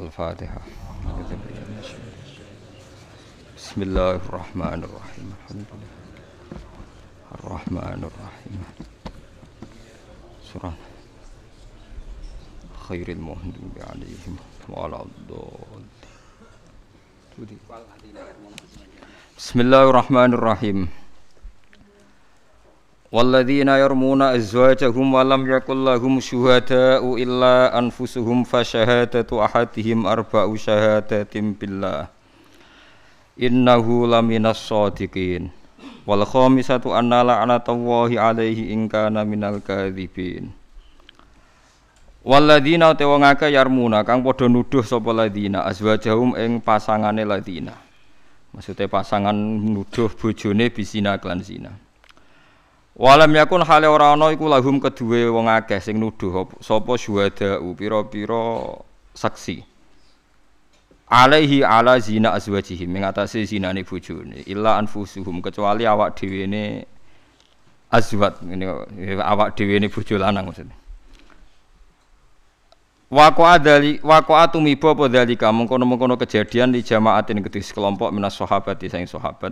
[0.00, 0.60] الفاتحة.
[3.56, 5.28] بسم الله الرحمن الرحيم.
[5.36, 5.92] الحمد لله
[7.34, 8.60] الرحمن الرحيم.
[10.52, 10.72] سورة
[12.88, 14.36] خير المهدوب عليهم
[14.68, 15.88] وعلى الضالين.
[19.38, 20.88] بسم الله الرحمن الرحيم.
[23.15, 32.01] والذين يرمون أزواجهم ولم يكن لهم شهداء إلا أنفسهم فشهادة أحدهم أربع شهادات بالله
[33.39, 35.43] إنه لمن الصادقين
[36.07, 40.65] والخامسة أن لعنة الله عليه إن كان من الكاذبين
[42.25, 47.77] Waladina te wong akeh yarmuna kang padha nuduh sapa ladina azwajahum ing pasangane ladina.
[48.49, 51.77] Maksudnya pasangan nuduh bojone bisina klan zina.
[52.96, 58.76] Walam yakun hale ora ana iku lahum kedue wong akeh sing nuduh sapa syuhada pira-pira
[59.14, 59.62] saksi.
[61.10, 66.86] Alaihi ala zina azwajihim ing atase zinane bojone illa anfusuhum kecuali awak dhewe ne
[67.90, 68.66] azwat ini
[69.18, 70.76] awak dhewe ne bojo lanang maksudnya.
[73.10, 79.02] Wako adali wako atumiba apa dalika mengkono-mengkono kejadian di jamaatin kedhi sekelompok minas sahabat sang
[79.02, 79.50] sahabat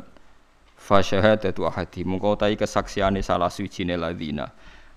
[0.88, 2.08] fa syahadatu ahadi.
[2.08, 4.48] Mengko tai kesaksiane salah suwijine ladina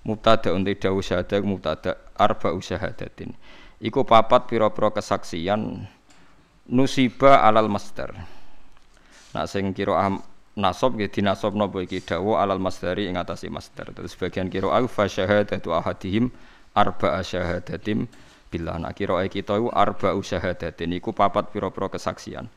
[0.08, 3.38] mubtada unti dawu syahadat mubtada arba usyahadatin
[3.78, 5.86] iku papat pira-pira kesaksian
[6.66, 8.10] nusiba alal master
[9.38, 10.10] nak sing kira
[10.58, 12.04] nasab nggih dinasobno apa iki?
[12.04, 16.28] Dawu alal masdari ing atase master terus bagian kira au fa syahadatu ahadihim
[16.76, 18.12] arba syahadatim
[18.52, 18.76] billah.
[18.76, 22.52] Nak kira kita iku arba syahadatin iku papat pira-pira kesaksian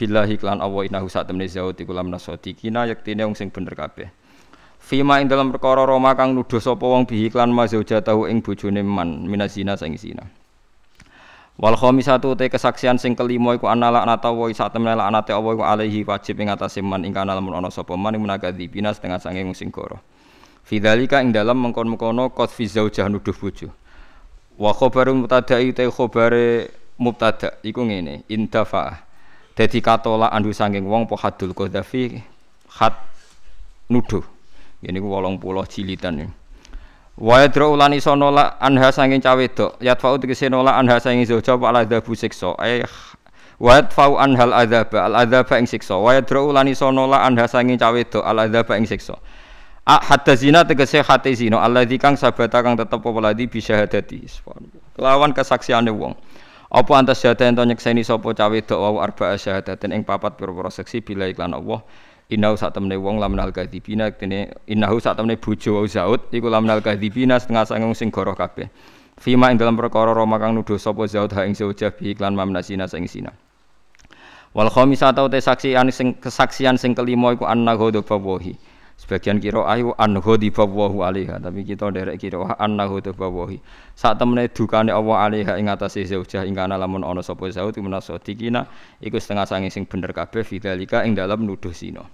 [0.00, 4.08] billahi klan Allah inahu sak temne zaud iku lam nasodikina yektine wong sing bener kabeh.
[4.80, 8.80] Fima ing dalam perkara Roma kang nuduh sapa wong bihi klan ma zaujatahu ing bojone
[8.80, 10.24] man minazina sing zina.
[11.60, 15.64] Wal khamisatu te kesaksian sing kelima iku anala anata wa sak temne laknate Allah iku
[15.68, 19.44] alaihi wajib ing atase man ing kana lamun ana sapa man munakadzi bina setengah sange
[19.44, 20.00] wong sing goro.
[20.64, 23.68] Fidzalika ing dalam mengkon-mengkono qad fi zaujah nuduh bojo.
[24.56, 29.09] Wa khabarun mubtada'i te khabare mubtada iku ngene, indafa.
[29.56, 32.22] Dadi katola andu sanging wong po hadul qadhafi
[32.70, 32.94] khat
[33.90, 34.22] nuduh.
[34.80, 36.32] Ini ku 80 jilitan.
[37.20, 39.76] Wa yadra ulani la anha sanging cawe dok.
[39.82, 42.56] Yatfa'u tegese nolak anha sanging zauja wa ala dhabu siksa.
[42.56, 42.80] Ay
[43.60, 46.00] wa yadfa'u anhal adzaba al adzaba ing siksa.
[46.00, 49.20] Wa yadra ulani sono la anha sanging cawe dok al adzaba ing siksa.
[49.90, 54.22] Hatta zina tegese hati zina alladzi kang sabata kang tetep apa ladi bisyahadati
[54.94, 56.14] kelawan kesaksiane wong
[56.70, 61.02] apa antas syahada ento nyekseni sapa cawe dok wau arba'a syahadatin ing papat pira-pira seksi
[61.02, 61.82] bila iklan Allah.
[62.30, 66.78] Innahu sak temne wong lamnal kadzibina kene innahu sak temne bojo wau zaud iku lamnal
[66.78, 68.70] kadzibina setengah sangung sing goroh kabeh.
[69.18, 72.86] Fima ing dalam perkara Roma kang nuduh sapa zaud ha ing zaujah bi iklan mamnasina
[72.86, 73.34] sing sina.
[74.54, 78.69] Wal khamisatu te saksian sing kesaksian sing kelima iku annahu dhawahi
[79.00, 83.56] Sebagian kira ayu anhu di bawahu alaiha, tapi kita derek kira annahu di bawahi.
[83.96, 88.68] Saat temene dukane Allah alaiha ing atase zaujah ing kana lamun sapa zaud menaso dikina
[89.00, 92.04] iku setengah sange sing bener kabeh fidzalika ing dalam nuduh zina.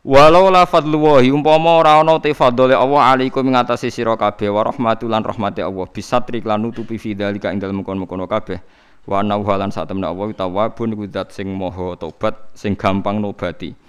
[0.00, 4.64] Walau la fadlullahi umpama ora ana te fadhole Allah alaikum ing atase sira kabeh wa
[4.64, 8.56] rahmatul lan rahmate Allah bisatri lan nutupi fidzalika ing dalem kono-kono kabeh.
[9.04, 13.83] Wa anna lan sak Allah tawabun iku zat sing maha tobat sing gampang nobati.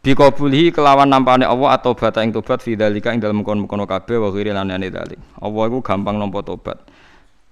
[0.00, 4.32] Bikabulhi kelawan nampane Allah atau bata ing tobat fi dalika ing dalem kono-kono kabeh wa
[4.32, 5.20] ghiri lanane dalik.
[5.36, 6.80] Allah iku gampang nampa tobat.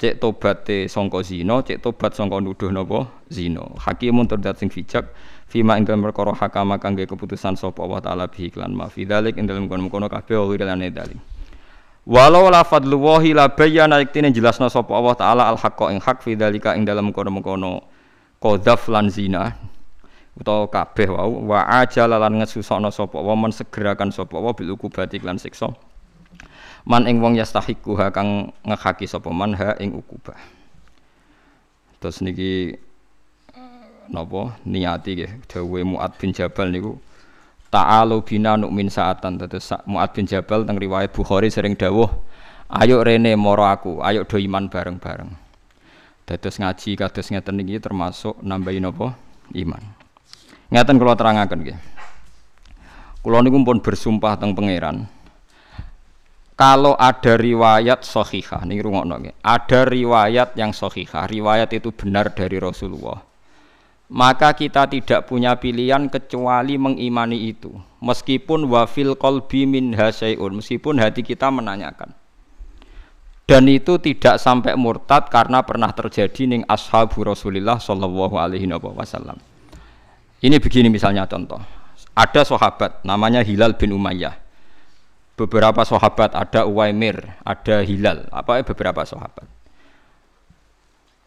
[0.00, 3.68] Cek tobate sangka zina, cek tobat sangka nuduh napa zina.
[3.76, 5.12] Hakimun terdat sing bijak
[5.44, 9.36] fima ing dalem perkara hakama kangge keputusan sapa Allah taala bi iklan ma fi dalik
[9.36, 11.20] ing dalem kono-kono kabeh wa ghiri lanane dalik.
[12.08, 16.32] Walau la fadlullahi la bayyana iktine jelasna sapa Allah taala al haqqa ing hak fi
[16.32, 17.84] dalika ing dalem kono-kono
[18.40, 19.52] qadzaf lan zina
[20.38, 25.18] utawa kabeh wau wa ajala lan ngesusokno sapa wa men segerakan sapa wa bil ukubati
[25.18, 25.74] lan siksa.
[26.86, 30.38] Man ing wong yastahiku ha kang ngehaki sapa man ha ing ukubah.
[31.98, 32.78] Terus niki
[34.08, 34.56] napa?
[34.62, 36.96] Niati nggih dawuhe Muad bin Jabal niku
[37.74, 39.42] ta'alu bina nu'min saatan.
[39.42, 42.08] Terus Muad bin Jabal teng riwayat Bukhari sering dawuh
[42.78, 45.34] ayo rene moro aku ayo do iman bareng-bareng.
[46.30, 49.18] Dados ngaji kados ngeten niki termasuk nambahin apa
[49.56, 49.97] iman
[50.68, 51.78] Ngeten kula terangaken nggih.
[53.24, 55.08] Kula niku pun bersumpah teng pangeran.
[56.58, 59.34] Kalau ada riwayat sahihah, nih rungokno nggih.
[59.40, 63.22] Ada riwayat yang sahihah, riwayat itu benar dari Rasulullah.
[64.08, 67.70] Maka kita tidak punya pilihan kecuali mengimani itu.
[68.02, 72.12] Meskipun wafil kolbi min hasyaiun, meskipun hati kita menanyakan.
[73.48, 79.40] dan itu tidak sampai murtad karena pernah terjadi ning ashabu Rasulillah sallallahu alaihi wasallam.
[80.38, 81.58] Ini begini misalnya contoh.
[82.14, 84.34] Ada sahabat namanya Hilal bin Umayyah.
[85.38, 89.46] Beberapa sahabat ada Uwaimir, ada Hilal, apa beberapa sahabat.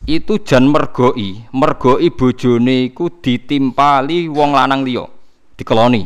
[0.04, 5.08] Itu jan mergoi, mergoi bojone iku ditimpali wong lanang liya,
[5.56, 6.04] dikeloni.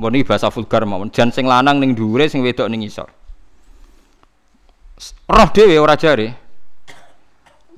[0.00, 1.12] Mbon bahasa vulgar mawon.
[1.12, 3.12] Jan sing lanang ning dhuwure sing wedok ning isor
[5.30, 6.28] roh dewe ora jari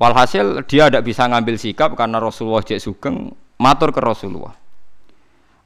[0.00, 4.54] walhasil dia tidak bisa ngambil sikap karena Rasulullah cek sugeng matur ke Rasulullah.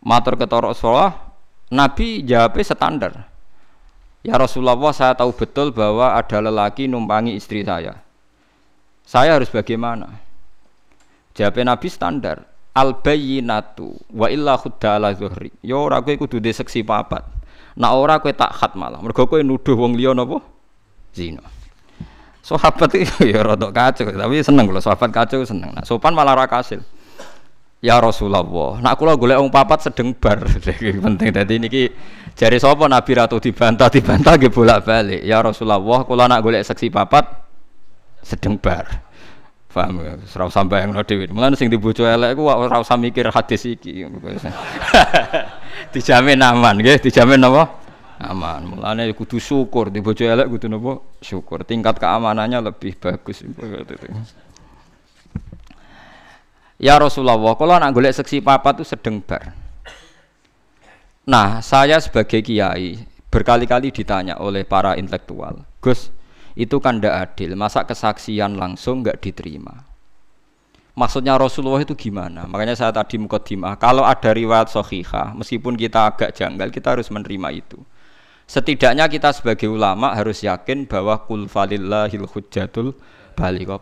[0.02, 1.26] Matur ke Rasulullah
[1.70, 3.12] Nabi jawabnya standar.
[4.22, 7.98] Ya Rasulullah saya tahu betul bahwa ada lelaki numpangi istri saya.
[9.06, 10.18] Saya harus bagaimana?
[11.34, 12.46] Jawabnya Nabi standar.
[12.76, 15.48] Al bayyinatu wa illa khudda ala zuhri.
[15.64, 17.24] Ya ora kowe kudu seksi papat.
[17.78, 19.00] Nak ora kowe tak khat malah.
[19.00, 20.44] Mergo kowe nuduh wong liya napa?
[21.16, 21.40] Zina.
[22.46, 25.74] Sahabat itu ya rada kacau, tapi seneng kalau sahabat kacau seneng.
[25.74, 26.78] Nah, sopan malah ra kasil.
[27.84, 30.40] Ya Rasulullah, nak kula golek wong papat sedeng bar.
[31.04, 31.92] penting dadi niki
[32.32, 35.20] jari sapa Nabi ratu dibantah dibantah nggih bolak-balik.
[35.20, 37.28] Ya Rasulullah, kula nak golek seksi papat
[38.24, 39.06] sedeng bar.
[39.76, 40.16] Paham ya?
[40.16, 41.28] Ora usah bayangno dhewe.
[41.28, 44.08] Mulane sing dibojo elek iku ora usah mikir hadis iki.
[45.92, 47.84] dijamin aman nggih, dijamin apa?
[48.24, 48.64] aman.
[48.64, 50.96] Mulane kudu syukur di bojo elek kudu napa?
[51.20, 51.68] Syukur.
[51.68, 53.44] Tingkat keamanannya lebih bagus.
[56.76, 59.56] Ya Rasulullah, kalau nak golek seksi papa itu sedeng bar.
[61.24, 63.00] Nah, saya sebagai kiai
[63.32, 66.12] berkali-kali ditanya oleh para intelektual, Gus,
[66.52, 69.88] itu kan tidak adil, masa kesaksian langsung nggak diterima?
[70.96, 72.44] Maksudnya Rasulullah itu gimana?
[72.44, 77.56] Makanya saya tadi mukaddimah, kalau ada riwayat sohihah, meskipun kita agak janggal, kita harus menerima
[77.56, 77.80] itu.
[78.46, 82.94] Setidaknya kita sebagai ulama harus yakin bahwa kul falillahil hujjatul.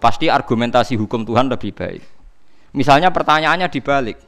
[0.02, 2.02] Pasti argumentasi hukum Tuhan lebih baik.
[2.74, 4.18] Misalnya pertanyaannya dibalik.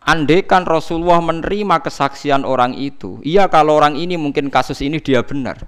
[0.00, 5.20] Andai kan Rasulullah menerima kesaksian orang itu, iya kalau orang ini mungkin kasus ini dia
[5.20, 5.60] benar.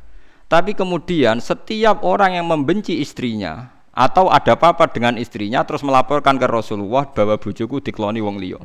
[0.48, 6.48] Tapi kemudian setiap orang yang membenci istrinya atau ada apa-apa dengan istrinya terus melaporkan ke
[6.48, 8.60] Rasulullah bahwa bujuku dikloni wong liya.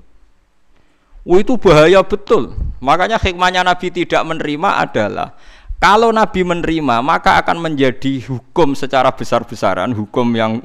[1.28, 2.56] Itu bahaya betul.
[2.80, 5.36] Makanya hikmahnya Nabi tidak menerima adalah
[5.84, 10.64] kalau Nabi menerima maka akan menjadi hukum secara besar-besaran, hukum yang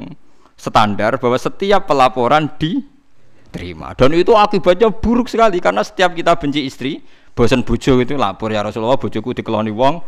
[0.56, 3.96] standar bahwa setiap pelaporan diterima.
[3.98, 7.02] Dan itu akibatnya buruk sekali karena setiap kita benci istri,
[7.32, 10.02] bosan bojo itu lapor ya Rasulullah bojoku dikeloni wong.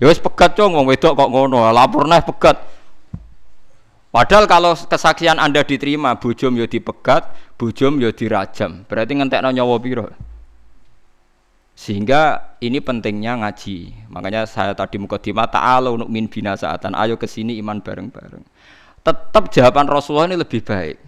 [0.00, 2.56] Ya wis pegat cong wong wedok kok ngono, lapor nah pegat.
[4.10, 8.82] Padahal kalau kesaksian Anda diterima, bujum yo dipegat, bujum yo dirajam.
[8.90, 10.10] Berarti ngentekno nyawa piro?
[11.78, 14.10] Sehingga ini pentingnya ngaji.
[14.10, 16.92] Makanya saya tadi mukadimah ta'ala untuk min bina saatan.
[16.98, 18.42] Ayo ke sini iman bareng-bareng.
[19.00, 21.00] Tetap jawaban Rasulullah ini lebih baik.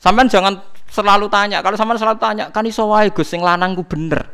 [0.00, 0.60] Sampai jangan
[0.90, 1.62] selalu tanya.
[1.64, 4.26] Kalau sampean selalu tanya, kan iso wae Gus sing lanang bener.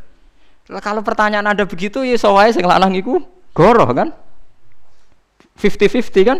[0.67, 3.23] Kalau pertanyaan Anda begitu ya iso wae sing lanang iku
[3.55, 4.11] goroh kan?
[5.59, 6.39] 50-50 kan?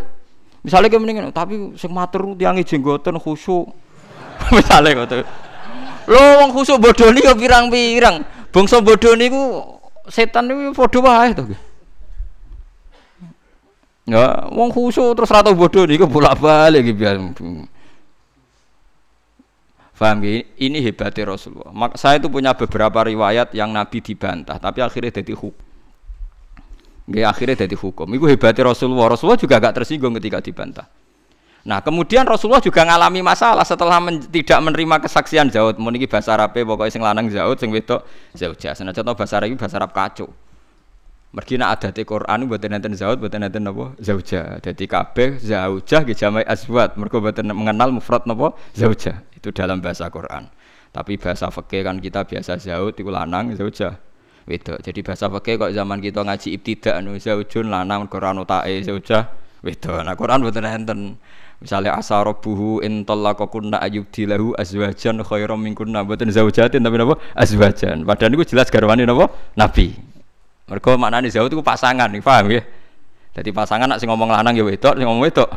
[0.67, 3.71] Misalnya kayak mendingan, tapi sing matur tiangi jenggoten khusyuk.
[4.57, 5.23] Misalnya ngoten.
[6.11, 8.27] Lho wong khusyuk bodoh nih pirang-pirang.
[8.51, 9.63] Bangsa bodoh niku
[10.11, 11.47] setan niku padha wae to.
[14.07, 17.19] Ya, wong khusyuk terus rata bodoh niku bolak-balik iki biar.
[19.97, 20.47] Faham gini?
[20.61, 21.75] Ini hebatnya Rasulullah.
[21.75, 25.65] Mak saya itu punya beberapa riwayat yang Nabi dibantah, tapi akhirnya jadi hukum.
[27.11, 28.07] Nggih akhirnya jadi hukum.
[28.15, 29.11] Iku hebatnya Rasulullah.
[29.11, 30.87] Rasulullah juga gak tersinggung ketika dibantah.
[31.67, 35.83] Nah, kemudian Rasulullah juga ngalami masalah setelah men tidak menerima kesaksian Zaud.
[35.83, 38.07] Mun iki bahasa Arabe pokoknya sing lanang Zaud, sing wedok.
[38.39, 40.31] Senajan contoh bahasa Arab bahasa Arab kacau.
[41.35, 44.63] Mergi nak di Quran mboten enten Zaud, mboten enten napa Zaujah.
[44.63, 46.95] Dadi kabeh Zaujah nggih jamai azwat.
[47.01, 49.27] Mergo mboten mengenal mufrad napa Zaujah.
[49.35, 50.49] Itu dalam bahasa Quran.
[50.95, 54.07] Tapi bahasa fikih kan kita biasa Zaud iku lanang Zaujah
[54.47, 54.79] wedok.
[54.81, 59.29] Jadi bahasa fikih kok zaman kita ngaji ibtidak anu zaujun lanang Quran tae zaujah
[59.61, 60.01] wedok.
[60.07, 61.01] Nah Quran mboten enten.
[61.57, 68.05] Misalnya asa rabbuhu in talaqakunna ayyubdilahu azwajan khairam minkunna mboten zaujatin tapi napa azwajan.
[68.05, 70.16] Padahal niku jelas garwane napa Nabi.
[70.67, 72.63] Mergo maknane zauj itu pasangan, nih, paham ya?
[73.37, 75.51] Jadi pasangan nak sing ngomong lanang ya wedok, sing ngomong wedok.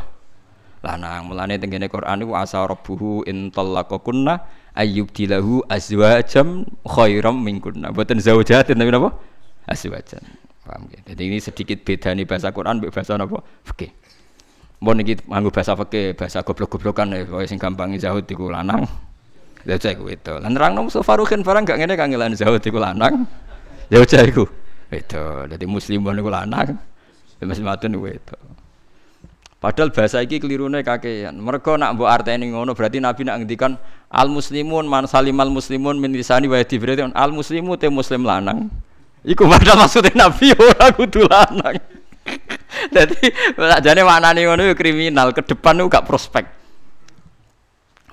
[0.84, 1.28] Lanang.
[1.28, 3.24] Mulane tengene Quran niku asa rabbuhu
[4.74, 7.90] ayyub dilahu azwajam khairam minkunna.
[7.90, 9.10] Buatan zaujatin tapi apa
[9.66, 10.24] azwajan.
[10.60, 13.90] Paham ya jadi ini sedikit beda nih bahasa Quran bahasa apa fikih.
[14.80, 18.86] Mau nih nganggo bahasa fikih bahasa goblok-goblokan ya sing gampang zahud iku lanang.
[19.60, 23.28] Zauja iku itu lan nerangno Farukin barang gak ngene kangelan zahud iku lanang.
[23.92, 24.48] Zauja iku
[24.90, 26.78] itu jadi muslim niku lanang
[27.40, 28.36] muslimatun iku itu
[29.60, 31.36] Padahal bahasa iki kelirune kakean.
[31.36, 33.76] Mergo nak mbok arteni ngono berarti Nabi nak ngendikan
[34.08, 38.72] al muslimun man salimal muslimun min lisani wa yadi berarti al muslimu te muslim lanang.
[39.20, 41.76] Iku padahal maksudnya Nabi ora kudu lanang.
[42.96, 43.20] Dadi
[43.84, 46.48] jane maknane ngono yo kriminal, ke depan itu gak prospek.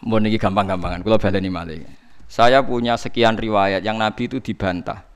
[0.04, 1.88] Mbon iki gampang-gampangan, kula baleni malih.
[2.28, 5.08] Saya punya sekian riwayat yang Nabi itu dibantah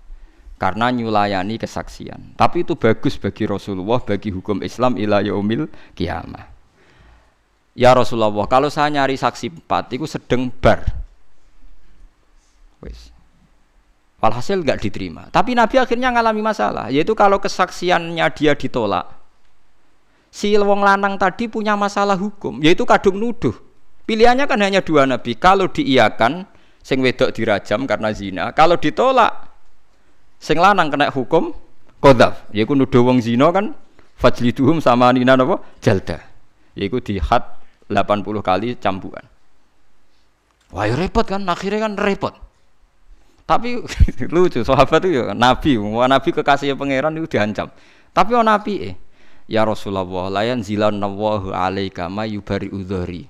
[0.61, 2.37] karena nyulayani kesaksian.
[2.37, 5.65] Tapi itu bagus bagi Rasulullah, bagi hukum Islam ila yaumil
[5.97, 6.45] kiamah.
[7.73, 10.85] Ya Rasulullah, kalau saya nyari saksi empat, itu sedang bar.
[12.85, 13.09] Wes.
[14.21, 15.33] Walhasil nggak diterima.
[15.33, 19.09] Tapi Nabi akhirnya ngalami masalah, yaitu kalau kesaksiannya dia ditolak,
[20.29, 23.57] si wong lanang tadi punya masalah hukum, yaitu kadung nuduh.
[24.05, 25.33] Pilihannya kan hanya dua Nabi.
[25.41, 26.45] Kalau diiakan,
[26.85, 28.45] sing wedok dirajam karena zina.
[28.53, 29.50] Kalau ditolak,
[30.41, 31.53] Sing lanang kena hukum
[32.01, 33.77] qadzaf, yaiku nuduh wong zina kan
[34.17, 36.17] fajliduhum sama nina napa jalda.
[36.73, 37.45] Yaiku di had
[37.85, 39.21] 80 kali cambukan.
[40.71, 42.33] Wah, ya repot kan, akhirnya kan repot.
[43.43, 43.83] Tapi
[44.33, 47.67] lucu, sahabat itu ya nabi, wah nabi kekasih pangeran itu diancam.
[48.15, 48.95] Tapi oh nabi eh,
[49.51, 53.27] ya Rasulullah, layan zilan nawahu alaika ma yubari udhari.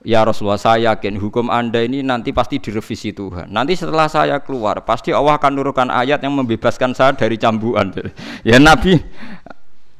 [0.00, 3.52] Ya Rasulullah saya yakin hukum anda ini nanti pasti direvisi Tuhan.
[3.52, 7.92] Nanti setelah saya keluar pasti Allah akan nurunkan ayat yang membebaskan saya dari cambuan.
[8.48, 8.96] Ya Nabi,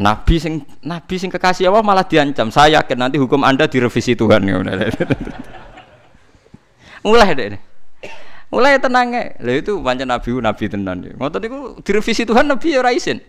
[0.00, 2.48] Nabi sing Nabi sing kekasih Allah malah diancam.
[2.48, 4.40] Saya yakin nanti hukum anda direvisi Tuhan.
[7.04, 7.60] Mulai deh.
[8.48, 10.96] Mulai tenang Lah itu pancen Nabi Nabi tenan.
[11.12, 13.20] Ngoten niku direvisi Tuhan Nabi ya raisin.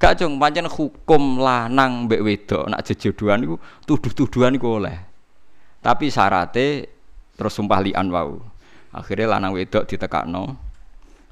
[0.00, 5.15] Gak cung pancen hukum lanang mbek wedok nak jejodohan niku tuduh-tuduhan niku oleh.
[5.80, 6.86] Tapi syaratnya
[7.36, 8.40] terus sumpah lian wau.
[8.96, 10.56] Akhirnya lanang wedok ditekakno.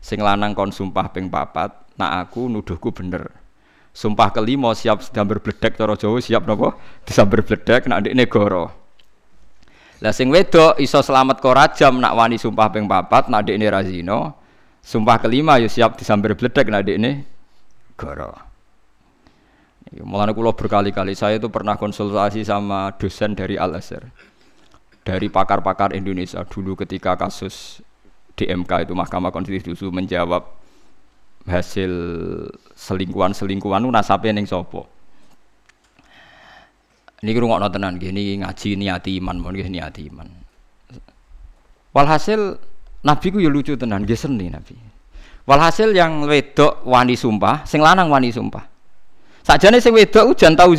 [0.05, 3.33] Sing lanang kon sumpah ping papat, nak aku nuduhku bener.
[3.95, 6.77] Sumpah kelima siap sedang berbledek cara Jawa siap napa?
[7.09, 8.65] Disambar bledek nak ndekne negara.
[10.03, 14.35] Lah sing wedok iso selamat kok rajam nak wani sumpah ping papat nak ndekne razino.
[14.85, 17.25] Sumpah kelima ya siap disambar bledek nak ndekne
[17.95, 18.45] negara.
[19.95, 24.11] Mulane kula berkali-kali saya itu pernah konsultasi sama dosen dari Al Azhar
[25.05, 27.85] dari pakar-pakar Indonesia dulu ketika kasus
[28.35, 30.49] DMK itu Mahkamah Konstitusi menjawab
[31.45, 31.93] hasil
[32.73, 34.89] selingkuhan-selingkuhan itu nasabnya ning sopo.
[37.21, 40.29] Ini ngrungokno tenan gini ngaji niati iman mon nggih niati iman.
[41.95, 42.59] Walhasil
[43.05, 44.77] Nabi ku ya lucu tenan nggih seni Nabi.
[45.45, 48.65] Walhasil yang wedok wani sumpah, sing lanang wani sumpah.
[49.45, 50.73] Sakjane sing wedok jan tau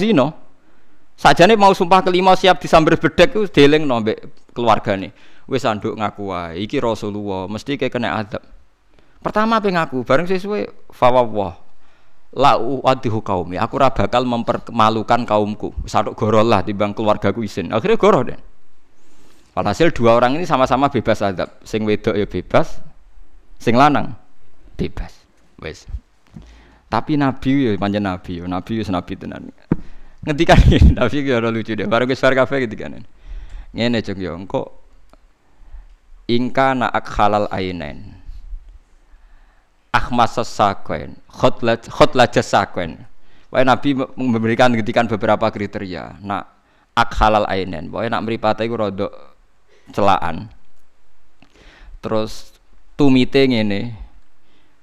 [1.16, 5.16] zina, Sajane mau sumpah kelima siap disamber bedek ku deleng nombek keluargane.
[5.48, 8.42] Wis anduk ngaku iki Rasulullah, mesti kayak kena adab.
[9.22, 11.66] Pertama pe ngaku, bareng sesuai fawwah.
[12.36, 15.72] La uadihu kaumi, aku ora bakal mempermalukan kaumku.
[15.88, 17.72] Saduk goro lah timbang keluargaku isin.
[17.72, 18.36] Akhirnya goro deh.
[19.56, 21.48] Walhasil dua orang ini sama-sama bebas adab.
[21.64, 22.84] Sing wedok ya bebas,
[23.56, 24.20] sing lanang
[24.76, 25.16] bebas.
[25.64, 25.88] Wes.
[26.92, 29.56] Tapi Nabi ya panjang Nabi, Nabi ya Nabi tenan
[30.26, 31.86] ngetikan ini tapi kira lucu deh.
[31.86, 33.00] Baru gue suara kafe ini.
[33.72, 34.34] Ngene cok yo.
[34.34, 34.74] Engko
[36.26, 38.18] ingka na halal ainen.
[39.94, 43.00] Akhmas sakwen khotlat khotlat jasakwen
[43.48, 46.20] Wah Nabi memberikan ngetikan beberapa kriteria.
[46.20, 46.44] Nak
[46.92, 47.88] ak halal ainen.
[47.94, 49.14] Wah nak meripata itu rodok
[49.96, 50.52] celaan.
[52.04, 52.52] Terus
[53.00, 53.96] tumite ngene.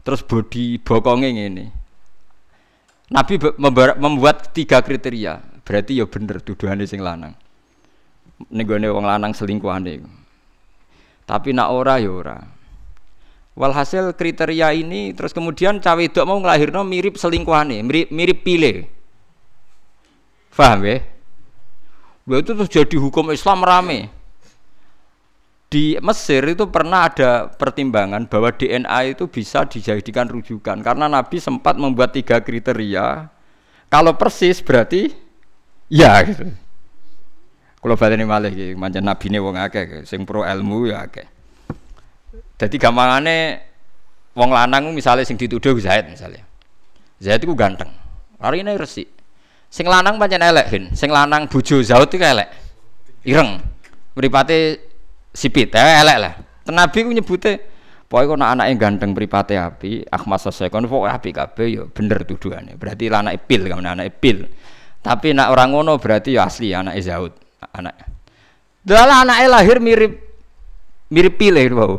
[0.07, 1.82] Terus body bokongnya ngene
[3.13, 3.37] Nabi
[4.01, 5.45] membuat tiga kriteria.
[5.63, 7.37] Berarti ya bener tuduhannya sing lanang.
[8.49, 10.03] Nih wong lanang selingkuhane.
[11.29, 12.39] Tapi nak ora ya ora.
[13.53, 18.89] Walhasil kriteria ini terus kemudian cawe itu mau ngelahirno mirip selingkuhane, mirip mirip pile.
[20.49, 21.05] Faham ya?
[22.33, 24.22] Itu terus jadi hukum Islam rame
[25.73, 30.85] di Mesir itu pernah ada pertimbangan bahwa DNA itu bisa dijadikan rujukan.
[30.85, 33.33] Karena Nabi sempat membuat tiga kriteria.
[33.89, 35.17] Kalau persis berarti
[35.89, 36.53] ya gitu.
[37.83, 41.27] Kalau ini malah gitu, macam Nabi ini wong akeh, sing pro ilmu ya akeh.
[42.55, 43.59] Jadi gampangane
[44.39, 46.47] wong lanang misalnya sing dituduh Zaid misalnya,
[47.19, 47.91] Zaid itu ganteng,
[48.39, 49.11] hari ini resik.
[49.67, 52.55] Sing lanang pancen elek, sing lanang bojo Zaid itu elek,
[53.27, 53.59] ireng,
[54.15, 54.92] meripati
[55.33, 56.35] sipit ya elek lah.
[56.71, 57.53] Nabi ku nyebute
[58.13, 62.29] pokoknya kok anak yang ganteng beripate api akhmas selesai kon pokoknya api kabeh yo bener
[62.29, 64.45] tuduhannya berarti anak pil kan anak pil
[65.01, 67.33] tapi nak orang ngono berarti ya asli anak Zaud
[67.73, 67.97] anak
[68.85, 70.13] dalam anak lahir mirip
[71.09, 71.97] mirip pilih bau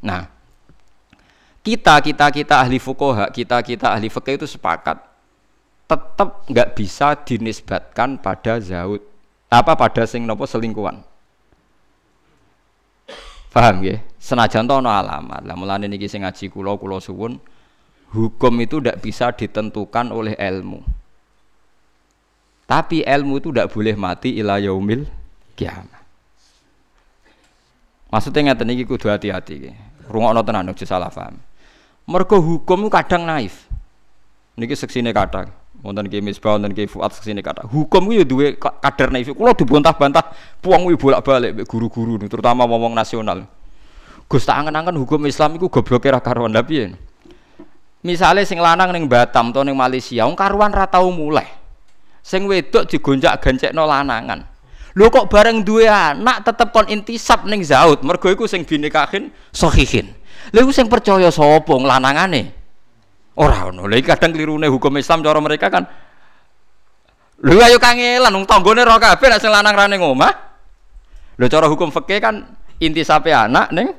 [0.00, 0.32] nah
[1.60, 4.96] kita kita kita ahli fukoha kita kita ahli fikih itu sepakat
[5.84, 9.04] tetap nggak bisa dinisbatkan pada zaud
[9.52, 11.04] apa pada sing nopo selingkuhan
[13.54, 15.46] paham ya senajan to alamat.
[15.46, 17.38] Lah mulane niki sing ngaji kula kula suwun
[18.10, 20.82] hukum itu tidak bisa ditentukan oleh ilmu.
[22.66, 25.06] Tapi ilmu itu tidak boleh mati ila yaumil
[25.54, 26.04] kiamat
[28.14, 29.74] maksudnya ngeten iki kudu hati-hati
[30.06, 31.34] rungokno tenan aja salah paham.
[32.06, 33.66] Mergo hukum kadang naif.
[34.54, 35.50] Niki seksine kadang
[35.84, 39.52] wonten ki misbah wonten ki fuat sini kata hukum ku ya duwe kadar naif kula
[39.52, 40.32] dibantah-bantah
[40.64, 43.44] puang kuwi bolak-balik guru-guru terutama ngomong nasional.
[44.24, 46.48] Gus tak angen-angen hukum Islam iku gobloke ra karuan.
[46.48, 46.64] Lha
[48.04, 51.44] Misale sing lanang ning Batam to ning Malaysia wong karuan ra tau mulai.
[52.24, 54.48] Sing wedok digonjak-gancekno lanangan.
[54.96, 58.00] Lho kok bareng duwe anak tetep kon intisab ning zaud?
[58.00, 60.14] Mergo iku sing binikahin sahihin
[60.54, 62.63] Lha iku sing percaya sapa lanangane
[63.34, 63.86] Ora ono.
[63.90, 65.84] Kadang klirune hukum Islam cara mereka kan
[67.44, 70.32] Lho ayo kangelan wong tanggane ora kabeh nek sing lanang rane ngomah.
[71.36, 72.40] Lho cara hukum fikih kan
[72.80, 73.92] inti sape anak ning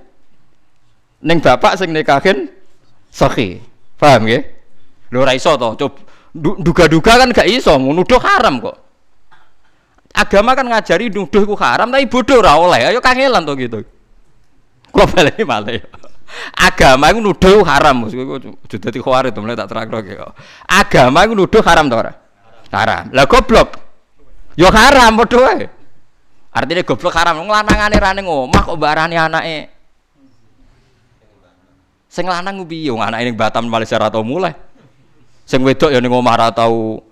[1.22, 2.50] ning bapak sing nikahin
[3.14, 3.62] sahih.
[4.02, 4.42] Paham nggih?
[5.14, 5.92] Lho ora iso to.
[6.36, 8.76] Duga-duga kan gak iso, nuduh haram kok.
[10.12, 12.92] Agama kan ngajari nuduh iku haram tapi bodoh ora oleh.
[12.92, 13.80] Ayo kangelan to gitu.
[14.90, 15.80] Kok balik malah
[16.56, 18.06] agama itu nuduh haram.
[18.10, 20.34] Sudah dadi khawarij to mulai tak terangno kok.
[20.66, 22.14] Agama itu nuduh haram to ora?
[22.74, 23.14] Haram.
[23.14, 23.80] Lah goblok.
[24.60, 25.66] Yo haram padha wae.
[26.52, 27.44] Artinya goblok haram.
[27.44, 29.72] Wong lanangane ra ning omah kok barani anake.
[32.12, 32.92] Sing lanang piye?
[32.92, 34.56] Wong anake ning Batam Malaysia ra tau mulai.
[35.46, 37.04] Sing wedok ya ning omah ra tau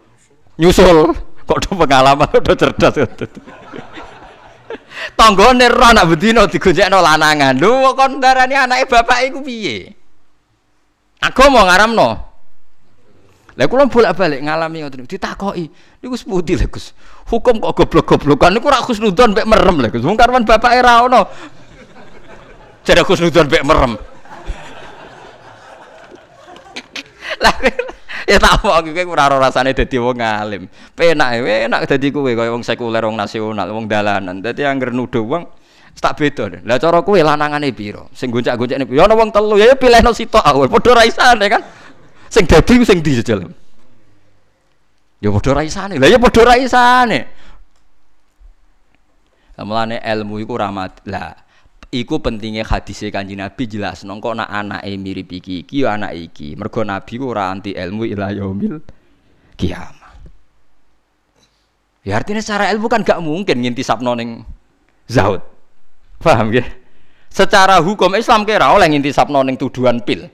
[0.60, 1.12] nyusul.
[1.44, 2.96] Kok do pengalaman do cerdas
[5.20, 7.58] Tanggane ro anak bedino digonjekno lanangan.
[7.58, 9.94] Lho kon darani anake bapak iku piye?
[11.24, 12.10] Aku mau ngaramno.
[13.54, 15.70] Lah kula bolak-balik ngalami ngoten ditakoki.
[16.02, 16.98] Niku seputi lho Gus.
[17.30, 20.02] Hukum kok goblok-goblokan niku ora khusnudon mek merem lho Gus.
[20.02, 21.22] Wong karwan bapake ra ono.
[22.86, 23.94] Jare khusnudon mek merem.
[27.44, 27.56] Lah
[28.28, 30.64] ya tak apa kowe ora ora rasane dadi wong alim.
[30.96, 34.40] Penak enak dadi kowe kaya wong sekuler wong nasional, wong dalanan.
[34.40, 35.44] Dadi anggere nuduh wong
[36.00, 36.64] tak beda.
[36.64, 38.10] Lah cara kowe lanangane piro?
[38.16, 40.72] Sing goncak-goncakne ya wong telu ya pilihno sitok awal.
[40.72, 41.62] Padha ra isane kan.
[42.32, 43.46] Sing dadi sing di jejel.
[45.20, 45.62] Ya padha ra.
[45.64, 47.20] Lah ya padha ra isane.
[49.64, 51.06] Mulane ilmu iku rahmat.
[51.08, 51.43] Lah
[51.94, 56.58] iku pentingnya hadis kanjeng Nabi jelas nongko nak anak mirip iki iki anak iki.
[56.58, 58.82] Mergo Nabi ku ora anti ilmu ila yaumil
[59.54, 60.14] kiamah
[62.04, 64.44] ya artinya secara ilmu kan gak mungkin ngintisap noning
[65.08, 65.40] zaud
[66.20, 66.66] paham ya
[67.32, 70.30] secara hukum Islam kira oleh ngintisap noning tuduhan pil.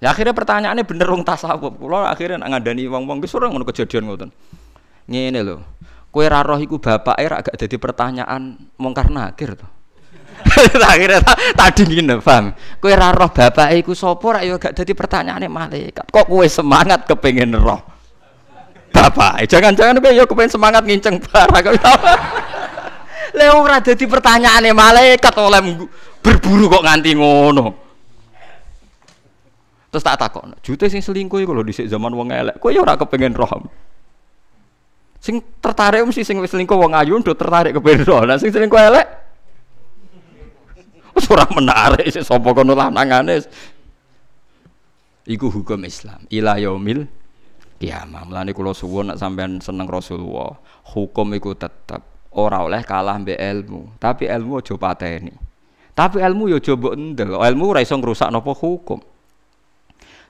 [0.00, 1.76] Ya akhirnya pertanyaannya bener wong tasawuf.
[1.76, 4.32] Kalau akhirnya ngadani wong-wong wis ora ngono kejadian ngoten.
[5.04, 5.60] Ngene lho
[6.10, 9.70] Kue raroh iku bapak era agak jadi pertanyaan mongkar nakir tuh.
[10.90, 11.22] Akhirnya
[11.54, 12.50] tadi gini, paham?
[12.82, 16.10] Kue raroh bapak iku sopo rak yo gak jadi pertanyaan malaikat.
[16.10, 17.78] Kok kue semangat kepengen roh?
[18.90, 21.78] Bapak, jangan-jangan kue yo kepengen semangat nginceng barang.
[23.38, 25.86] Leo ora jadi pertanyaan malaikat oleh
[26.18, 27.66] berburu kok nganti ngono.
[29.90, 33.34] Terus tak takut, jute sing selingkuh kalau di zaman wong elek, kue yo ora kepengen
[33.34, 33.66] roh.
[35.20, 38.16] Sing tertarik mesti sing wis selingkuh wong ayu ndo tertarik ke bendo.
[38.24, 39.06] Lah sing selingkuh elek
[41.12, 43.44] wis ora menarik sik sapa kono lanangane.
[45.28, 46.24] Iku hukum Islam.
[46.32, 47.04] Ila yaumil
[47.76, 48.24] kiamah.
[48.24, 50.56] Mulane kula suwun nek sampean seneng Rasulullah,
[50.96, 52.00] hukum iku tetep
[52.32, 54.00] ora oleh kalah mbek ilmu.
[54.00, 55.36] Tapi ilmu aja pateni.
[55.92, 57.36] Tapi ilmu yo aja mbok endel.
[57.36, 59.09] Ilmu ora iso ngrusak napa hukum.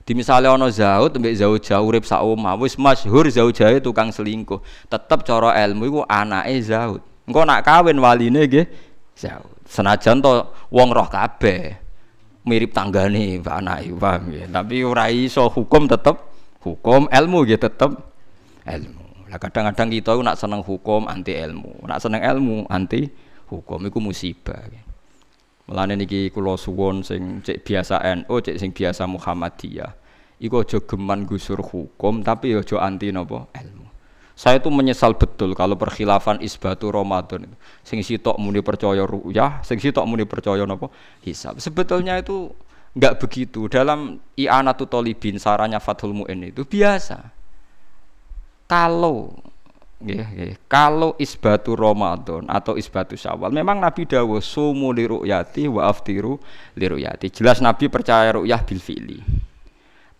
[0.01, 4.59] Di misalnya ono Zaud mbek jauh urip sak omah wis masyhur Zaud jauh tukang selingkuh.
[4.89, 7.01] Tetep cara ilmu iku anake Zaud.
[7.29, 8.65] Engko nak kawin waline nggih
[9.13, 9.61] Zaud.
[9.69, 11.77] Senajan to wong roh kabeh
[12.43, 14.45] mirip tanggane anake paham ya.
[14.49, 16.17] Tapi ora iso hukum tetep
[16.65, 17.91] hukum ilmu nggih tetep
[18.65, 19.29] ilmu.
[19.31, 23.07] Lah kadang-kadang kita nak seneng hukum anti ilmu, nak seneng ilmu anti
[23.47, 24.59] hukum iku musibah.
[25.71, 29.95] Mulane niki kula suwun sing cek biasa NU, cek sing biasa Muhammadiyah.
[30.43, 33.87] Iku aja geman gusur hukum tapi aja anti napa ilmu.
[34.35, 37.55] Saya itu menyesal betul kalau perkhilafan isbatu Ramadan itu.
[37.87, 40.91] Sing sitok muni percaya ru'yah, sing sitok muni percaya napa
[41.23, 41.55] hisab.
[41.63, 42.51] Sebetulnya itu
[42.91, 43.71] enggak begitu.
[43.71, 47.31] Dalam i'anatu tolibin sarannya Fathul Mu'in itu biasa.
[48.67, 49.31] Kalau
[50.01, 50.53] Nggih, nggih.
[50.65, 56.41] Kalau isbatu Ramadan atau isbatu Syawal, memang Nabi dawuh sumu liruyati wa aftiru
[56.73, 57.29] liruyati.
[57.29, 59.21] Jelas Nabi percaya ruyah bil fi'li.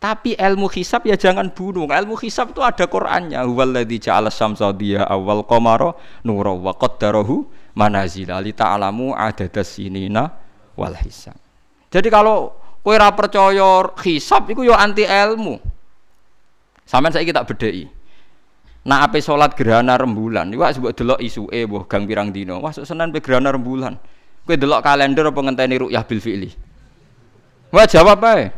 [0.02, 1.86] Tapi ilmu hisab ya jangan bunuh.
[1.86, 3.41] Ilmu hisab itu ada Qur'annya.
[3.46, 5.94] Huwallazi ja'ala syamsa diya awal qamara
[6.26, 7.46] nura wa qaddarahu
[7.78, 10.34] manazila li ta'lamu adadas sinina
[10.74, 11.38] wal hisab.
[11.94, 12.50] Jadi kalau
[12.82, 15.62] kowe ora percaya hisab iku ya anti ilmu.
[16.89, 18.00] Sampeyan saiki tak bedheki.
[18.82, 22.58] Nah ape salat gerhana rembulan, iku sebut delok isuke mbah gang pirang dina.
[22.58, 23.94] Wah Senin pe gerhana rembulan.
[24.41, 26.50] Kowe delok kalender apa ngenteni ru'yah bil fi'li?
[27.70, 28.50] Wah jawab ae.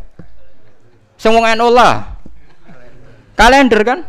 [1.19, 1.43] Sing wong
[1.75, 2.15] lah.
[3.35, 3.99] Kalender kan?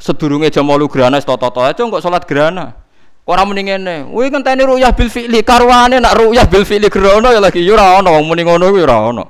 [0.00, 2.72] Sedurunge jam 8 gerhana toto-toto aja kok salat gerhana.
[3.28, 4.08] Ora muni ngene.
[4.08, 8.00] Kuwi ngenteni ruyah bil fi'li karwane nak ruyah bil fi'li gerhana ya lagi ya ora
[8.00, 9.24] ono wong muni ngono.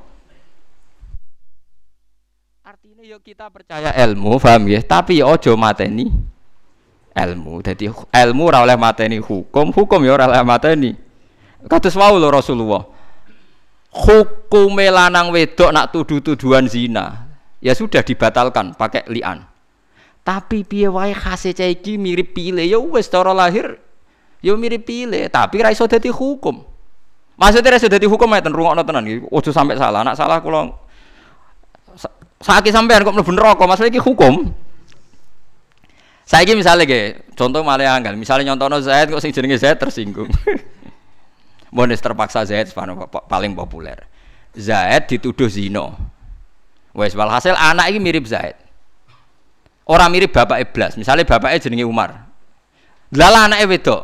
[2.62, 4.84] Artinya yo kita percaya ilmu, paham ya?
[4.84, 6.12] Tapi ya aja mateni
[7.16, 7.64] ilmu.
[7.64, 10.92] Jadi ilmu ora oleh mateni hukum, hukum ya ora oleh mateni.
[11.64, 12.84] Kados wau lho Rasulullah.
[13.96, 17.24] Hukum lanang wedok nak tuduh-tuduhan zina
[17.64, 19.48] ya sudah dibatalkan pakai lian.
[20.20, 23.80] Tapi piye wae khase iki mirip pile ya wis cara lahir
[24.44, 26.60] ya mirip pile tapi ra iso dadi hukum.
[27.40, 29.08] Maksudnya ra iso dadi hukum ya rungokno tenan.
[29.08, 30.04] Iki ojo sampai salah.
[30.04, 30.83] Nak salah kula
[32.44, 34.52] sakit sampean kok mlebu neraka maksudnya iki hukum
[36.28, 40.28] saiki misalnya ge contoh malah anggal misalnya nyontono Zaid kok sing jenenge Zaid tersinggung
[41.74, 42.70] Bonus terpaksa Zaid
[43.26, 44.06] paling populer.
[44.54, 45.98] Zaid dituduh zino.
[46.94, 48.54] Wes walhasil anak ini mirip Zaid.
[49.82, 50.94] Orang mirip bapak iblas.
[50.94, 52.30] Misalnya bapaknya jenenge Umar.
[53.10, 54.02] Lala anaknya wedok.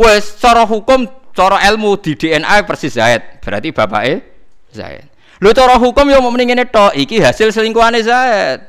[0.00, 1.04] Wes cara hukum,
[1.36, 3.44] cara ilmu di DNA persis Zaid.
[3.44, 4.24] Berarti bapaknya
[4.72, 5.04] Zaid.
[5.42, 6.86] Lu cara hukum yo mau mendingin itu.
[7.06, 8.60] Iki hasil selingkuhannya Zaid.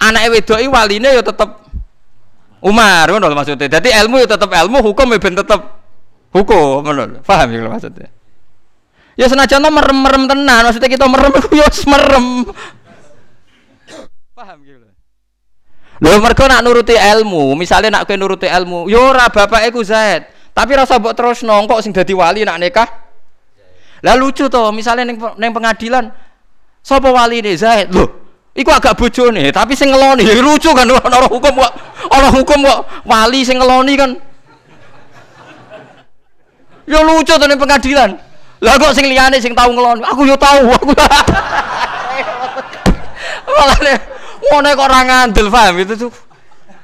[0.00, 1.50] Anaknya wedok ini yo tetep
[2.62, 3.66] Umar, ngono maksudnya.
[3.68, 5.82] Jadi ilmu yo tetep ilmu, hukum yo ben tetep
[6.32, 8.08] hukum menurut paham ya maksudnya
[9.14, 12.26] ya senajan merem-merem tenan maksudnya kita merem itu ya merem
[14.32, 14.88] paham gitu
[16.02, 20.26] Lho mereka nak nuruti ilmu, misalnya nak kowe nuruti ilmu, yo ora bapak iku Zaid,
[20.50, 22.90] tapi rasa mbok terus nongkok sing dadi wali nak nikah.
[24.02, 26.10] Lah lucu toh, misalnya neng, neng pengadilan
[26.82, 27.94] sapa wali ini Zaid?
[27.94, 28.10] Loh,
[28.50, 31.72] iku agak bojone, tapi sing ngeloni lucu kan orang hukum kok
[32.10, 34.10] orang hukum kok wali sing ngeloni kan
[36.82, 38.18] Ya lucu tuh pengadilan.
[38.62, 40.94] Lah kok sing liyane sing tau ngelon, aku yo tahu aku.
[43.52, 43.94] Makane
[44.42, 46.12] ngene kok ora ngandel paham itu tuh.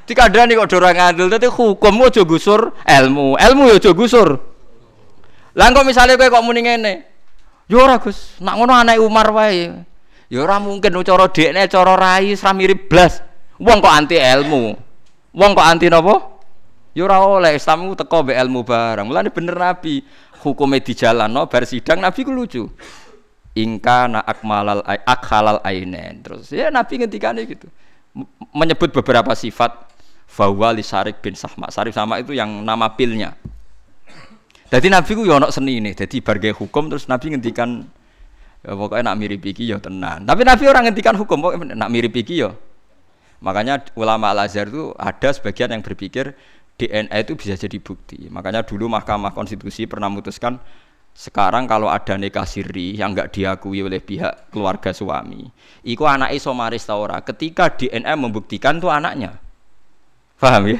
[0.06, 3.38] Dikandani kok ora ngandel dadi hukum aja gusur ilmu.
[3.38, 4.38] Ilmu yo aja gusur.
[5.54, 6.94] Lah kok misale kowe kok muni ngene.
[7.68, 9.84] Yo ora Gus, nak ngono anak Umar wae.
[10.32, 13.20] Ya ora mungkin cara dekne cara rai ora mirip blas.
[13.60, 14.72] Wong kok anti ilmu.
[15.36, 16.40] Wong kok anti napa?
[16.96, 19.04] Ya ora oleh Islam ku teko mbek ilmu barang.
[19.04, 20.00] Mulane bener Nabi
[20.40, 22.64] hukumnya di jalan no bar sidang Nabi ku lucu.
[23.52, 26.24] Ingka na akmalal akhalal ainen.
[26.24, 27.68] Terus ya Nabi ngendikane gitu.
[28.56, 29.76] Menyebut beberapa sifat
[30.32, 31.68] bahwa li Sarik bin Sahma.
[31.68, 33.36] Sarik sama itu yang nama pilnya.
[34.68, 35.96] Jadi Nabi ku yo seni ini.
[35.96, 37.88] Jadi bargai hukum terus Nabi ngendikan
[38.60, 40.28] ya pokoknya nak mirip iki ya tenan.
[40.28, 42.52] Tapi Nabi orang ngendikan hukum pokoknya nak mirip iki ya.
[43.40, 46.34] Makanya ulama Al Azhar itu ada sebagian yang berpikir
[46.76, 48.28] DNA itu bisa jadi bukti.
[48.28, 50.58] Makanya dulu Mahkamah Konstitusi pernah memutuskan
[51.18, 55.50] sekarang kalau ada nikah siri yang nggak diakui oleh pihak keluarga suami,
[55.82, 57.18] itu anak isomaris taura.
[57.26, 59.34] Ketika DNA membuktikan tuh anaknya,
[60.38, 60.78] paham ya?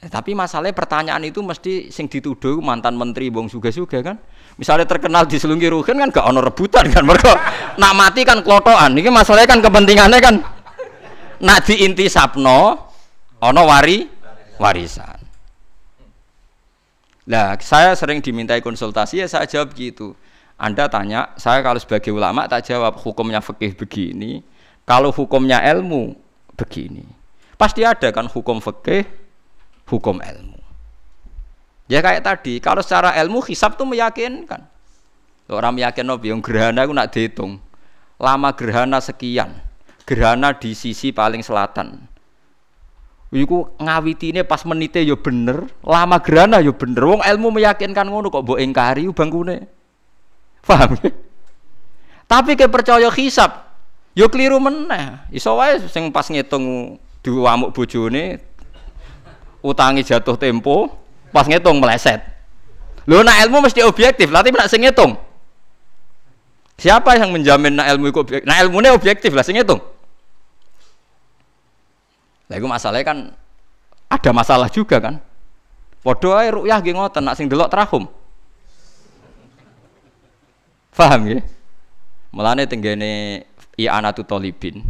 [0.00, 4.16] Eh, tapi masalahnya pertanyaan itu mesti sing dituduh mantan menteri bong suga suga kan.
[4.56, 7.36] Misalnya terkenal di selungi ruhin kan gak ono rebutan kan mereka
[7.76, 8.96] nak mati kan klotoan.
[8.96, 10.34] Ini masalahnya kan kepentingannya kan
[11.44, 12.88] nak diinti sapno
[13.44, 14.08] ono wari
[14.56, 15.20] warisan.
[17.28, 20.16] Nah, saya sering dimintai konsultasi ya saya jawab gitu.
[20.60, 24.44] Anda tanya, saya kalau sebagai ulama tak jawab hukumnya fikih begini,
[24.84, 26.12] kalau hukumnya ilmu
[26.52, 27.04] begini.
[27.56, 29.08] Pasti ada kan hukum fikih,
[29.90, 30.58] hukum ilmu.
[31.90, 34.62] Ya kayak tadi, kalau secara ilmu hisab tuh meyakinkan.
[35.50, 37.58] Orang meyakin no, yang gerhana aku nak dihitung.
[38.22, 39.50] Lama gerhana sekian.
[40.06, 42.06] Gerhana di sisi paling selatan.
[43.30, 47.02] Iku ngawitine pas menite yo ya bener, lama gerana yo ya bener.
[47.02, 49.70] Wong ilmu meyakinkan ngono kok mbok ingkari bangkune.
[50.66, 50.98] Paham?
[52.30, 53.70] Tapi ke percaya hisab,
[54.18, 55.30] yo ya keliru meneh.
[55.30, 58.42] Iso wae sing pas ngitung diwamuk bojone
[59.60, 60.92] utangi jatuh tempo,
[61.30, 62.20] pas ngitung meleset.
[63.08, 65.16] Lho nak ilmu mesti objektif, tapi nak sing ngitung.
[66.80, 68.46] Siapa yang menjamin nak ilmu itu objektif?
[68.48, 69.80] Nah ilmunya objektif lah sing ngitung.
[72.48, 73.18] Lah iku masalahnya kan
[74.08, 75.20] ada masalah juga kan.
[76.00, 78.08] Padha ae rukyah nggih ngoten nak sing delok terahum.
[80.96, 81.40] Paham ya?
[82.32, 83.44] Mulane tenggene
[83.80, 84.84] i'anatu talibin.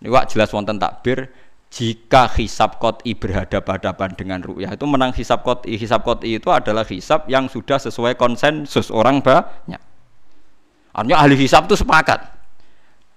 [0.00, 1.28] Niku jelas wonten takbir
[1.74, 7.26] jika hisab kot'i berhadapan-hadapan dengan ru'yah itu menang hisab kot'i hisab kot'i itu adalah hisab
[7.26, 9.82] yang sudah sesuai konsensus orang banyak.
[10.94, 12.30] Artinya ahli hisab itu sepakat.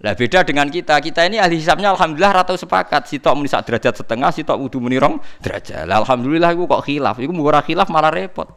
[0.02, 0.98] Lah beda dengan kita.
[0.98, 3.06] Kita ini ahli hisabnya alhamdulillah rata sepakat.
[3.06, 5.86] Si tok menisak derajat setengah si tok udu menirong derajat.
[5.86, 7.22] Lah alhamdulillah itu kok khilaf.
[7.22, 8.50] Itu murah khilaf malah repot.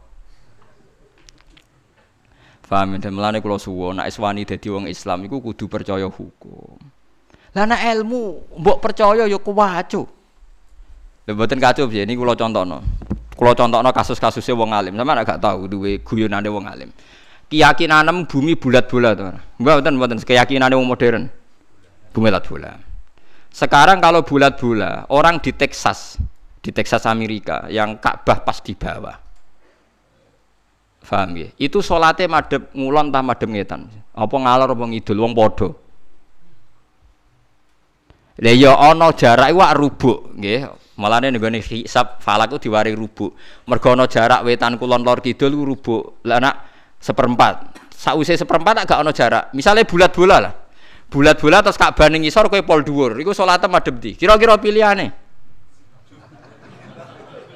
[2.65, 7.00] Paham dan melane kula suwo nek iswani dadi wong Islam iku kudu percaya hukum.
[7.51, 10.07] Lah nek ilmu mbok percaya ya kuwacu.
[11.27, 12.79] Lha mboten kacu piye niku kula contohno.
[13.35, 14.95] Kula contohno kasus-kasusnya wong alim.
[14.95, 16.89] Sampeyan gak tahu duwe guyonane wong alim.
[17.51, 19.19] Keyakinan bumi bulat-bulat.
[19.59, 21.27] Mboten mboten keyakinan wong modern.
[22.15, 22.79] Bumi bulat-bulat.
[23.51, 26.15] Sekarang kalau bulat-bulat, orang di Texas,
[26.63, 29.19] di Texas Amerika yang Ka'bah pas di bawah.
[31.03, 31.51] Paham ya?
[31.59, 33.91] Itu solatnya madep ngulon tah madep ngetan.
[34.15, 35.75] Apa ngalor apa ngidul wong padha.
[38.41, 40.65] Lah ya ana jarak iku rubuk nggih.
[40.97, 43.37] Malane nggone hisab falak ku diwari rubuk.
[43.69, 46.01] Mergo ana jarak wetan kulon lor kidul ku rubuk.
[46.25, 46.55] Lah nak
[46.97, 47.77] seperempat.
[47.93, 49.53] Sausé seperempat agak ana jarak.
[49.53, 50.53] Misalnya bulat bola lah.
[51.11, 53.19] Bulat bola terus Ka'bah ning ngisor kowe pol dhuwur.
[53.21, 54.17] Iku salate madhep ndi?
[54.17, 55.07] Kira-kira pilihane.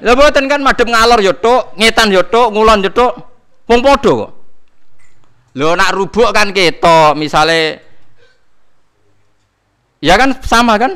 [0.06, 3.12] Lah boten kan madhep ngalor yo tok, ngetan yo tok, ngulon yo tok.
[3.66, 4.30] Wong padha kok.
[5.56, 7.85] Lho nak rubuk kan ketok, misale
[10.00, 10.92] Ya kan sama kan?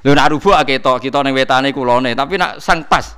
[0.00, 3.16] Lho nak rubuk ketok kita ning wetane kulone, tapi nak sang pas.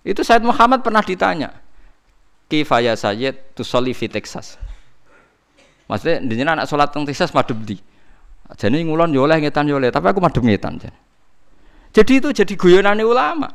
[0.00, 1.52] Itu Said Muhammad pernah ditanya.
[2.48, 4.56] Kifaya Sayyid tusolli fi Texas.
[5.86, 7.76] Maksudnya jenengan anak salat teng Texas madhep di.
[8.56, 10.82] Jadi ngulon yo oleh ngetan yo oleh, tapi aku madhep ngetan.
[11.90, 13.50] Jadi itu jadi guyonane ulama.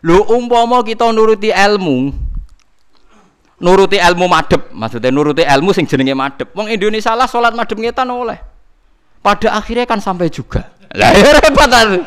[0.00, 2.10] Lho umpama kita nuruti ilmu,
[3.60, 6.48] nuruti ilmu madep, maksudnya nuruti ilmu sing jenenge madep.
[6.56, 8.40] Wong Indonesia lah salat madep ngetan oleh.
[9.20, 10.72] Pada akhirnya kan sampai juga.
[10.96, 12.02] Lah ya repot kan.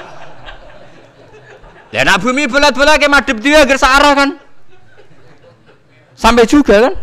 [1.94, 4.30] Ya nak bumi bulat-bulat ke madep dia agar searah kan.
[6.18, 6.94] Sampai juga kan.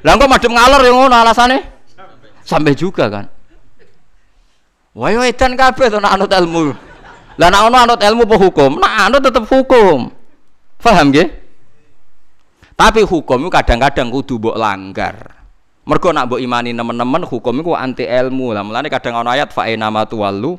[0.00, 1.60] Lah kok madep ngalor yang ngono alasannya?
[2.48, 3.28] Sampai juga kan.
[4.96, 6.72] Wah edan kabeh to nak anut ilmu.
[7.36, 8.70] Lah nak ono anut ilmu apa hukum?
[8.80, 10.08] Nak anut tetap hukum.
[10.80, 11.39] Paham nggih?
[12.80, 15.44] Tapi hukum kadang-kadang kudu mbok langgar.
[15.84, 18.56] Mergo nak mbok imani nemen-nemen hukum itu anti ilmu.
[18.56, 20.56] Lah mulane kadang ana ayat fa nama tuwallu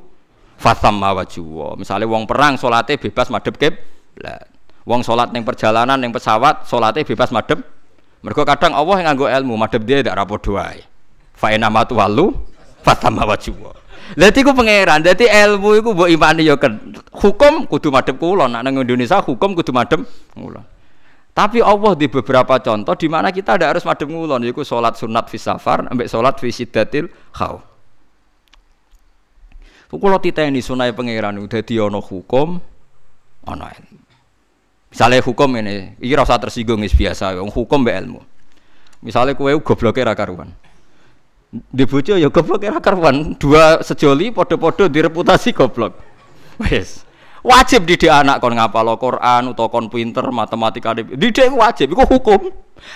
[0.61, 1.81] fasamma wajhu.
[1.81, 4.45] Misale wong perang salate bebas madhep kiblat.
[4.85, 7.57] Wong salat ning perjalanan ning pesawat salate bebas madhep.
[8.21, 10.85] Mergo kadang Allah yang nganggo ilmu madhep dia ndak rapo doae.
[11.33, 12.37] Fa nama tuwallu
[12.85, 13.57] fasamma wajhu.
[14.13, 16.53] Dadi ku pangeran, dadi ilmu iku mbok imani ya
[17.17, 18.53] hukum kudu madhep kulon.
[18.53, 20.05] Nek nang Indonesia hukum kudu madhep
[20.37, 20.61] kulon.
[21.31, 25.31] Tapi Allah di beberapa contoh di mana kita tidak harus madem ngulon, yaitu sholat sunat
[25.31, 27.07] fi safar, ambek sholat fi sidatil.
[29.91, 32.59] Kalau kita ini sunai pangeran udah ono hukum,
[33.47, 33.63] ono
[34.91, 38.19] Misalnya hukum ini, ini rasa tersinggung is biasa, hukum be ilmu.
[38.99, 40.51] Misalnya kue gobloknya rakaruan.
[41.51, 43.39] Di bojo ya gobloknya rakaruan.
[43.39, 45.95] Dua sejoli podo-podo direputasi goblok.
[46.59, 47.07] Wes
[47.41, 52.41] wajib didik anak kon ngapal Quran atau kon pinter matematika didik wajib itu hukum.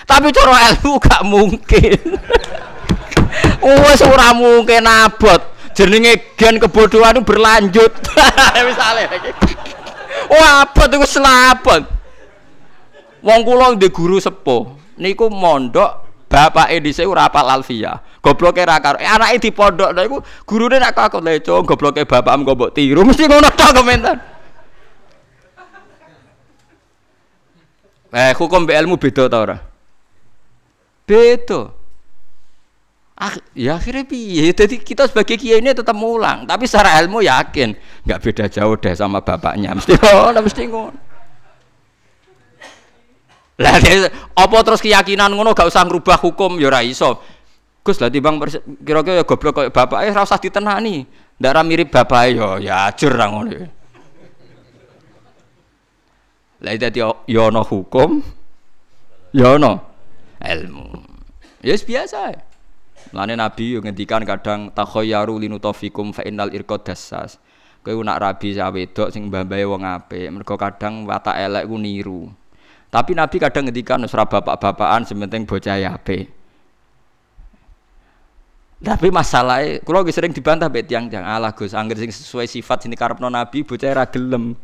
[0.06, 1.98] Tapi cara ilmu gak mungkin.
[3.86, 5.42] Wes ora mungkin abot
[5.76, 7.92] jenenge gen kebodohan itu berlanjut.
[8.66, 9.06] Misalnya
[10.30, 11.82] wah abot itu selabot.
[13.26, 18.98] Wong kula di guru sepuh niku mondok bapak edise ora apal alfia gobloke ra karo
[18.98, 23.00] eh, anake di pondok lha iku gurune nak kok leco gobloke bapakmu kok mbok tiru?
[23.08, 24.35] Mesti ngono tok komentar
[28.16, 29.60] Eh hukum be ilmu beda ta ora?
[31.04, 31.68] Beda.
[33.16, 34.56] Ah, ya akhirnya piye?
[34.56, 37.76] Jadi kita sebagai kiai ini tetap mulang, tapi secara ilmu yakin
[38.08, 39.76] nggak beda jauh deh sama bapaknya.
[39.76, 41.00] Mesti ngono, mesti ngono.
[43.56, 43.72] Lah
[44.36, 47.20] apa terus keyakinan ngono gak usah ngerubah hukum ya ora iso.
[47.80, 48.36] Gus lah timbang
[48.84, 51.04] kira-kira ya goblok kaya bapak eh ora usah ditenani.
[51.40, 53.75] Ndak mirip bapak ya ya ajur ra ngono.
[56.64, 58.24] Lah dadi ya ana hukum,
[59.36, 59.82] ya ana
[60.40, 61.04] ilmu.
[61.60, 62.36] Ya yes, biasa.
[63.14, 67.38] Lane Nabi yo ngendikan kadang takhayyaru linutafikum fa innal irqad dassas.
[67.86, 72.26] Kowe nak rabi sak wedok sing mbah-mbahe wong apik, mergo kadang watak elek ku niru.
[72.90, 76.26] Tapi Nabi kadang ngendikan ora bapak-bapakan sementing bocah apik.
[78.76, 82.98] Tapi masalahnya, kalau sering dibantah bet yang jangan Allah Gus, angger sing sesuai sifat sini
[82.98, 84.58] karepno Nabi, bocah ra gelem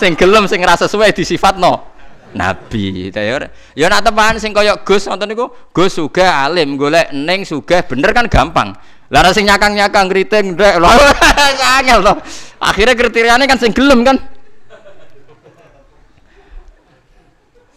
[0.00, 1.12] sing gelem sing rasa sesuai
[1.56, 1.96] no
[2.36, 3.08] nabi.
[3.08, 7.80] Ya ya nak tepan sing kaya Gus ngoten niku, Gus sugih alim, golek ning sugih
[7.88, 8.76] bener kan gampang.
[9.08, 10.90] Lah sing nyakang-nyakang kriting ndek lho.
[11.78, 12.14] Angel to.
[12.58, 14.18] Akhire kriteriane kan sing gelem kan.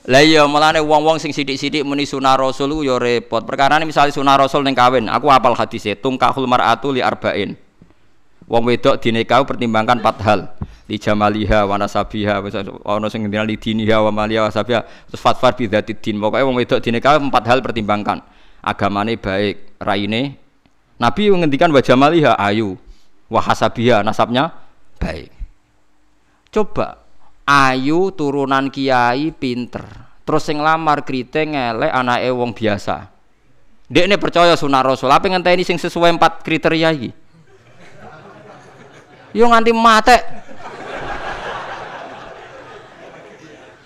[0.10, 3.46] Lah iya mulane wong-wong sing sithik-sithik muni sunah rasul yo repot.
[3.46, 7.69] Perkara misalnya sunah rasul ning kawin, aku apal hadise tungkahul mar'atu li arba'in.
[8.50, 10.40] Wong wedok dinekau pertimbangkan empat hal.
[10.90, 12.42] Li jamaliha wa nasabiha
[12.82, 16.18] ana sing ngendina li diniha wa maliha wa sabiha terus fatfar bi dzati din.
[16.18, 18.26] Pokoke wong wedok dinekau empat hal pertimbangkan.
[18.66, 20.42] Agamane baik, raine.
[20.98, 22.76] Nabi ngendikan wa jamaliha ayu,
[23.32, 24.52] wa hasabiha nasabnya
[24.98, 25.32] baik.
[26.50, 27.06] Coba
[27.50, 33.10] ayu turunan kiai pinter terus sing lamar kriting elek anake wong biasa
[33.90, 37.10] Dek ini percaya sunah rasul apa ngenteni sing sesuai empat kriteria iki
[39.36, 40.18] yo nganti mate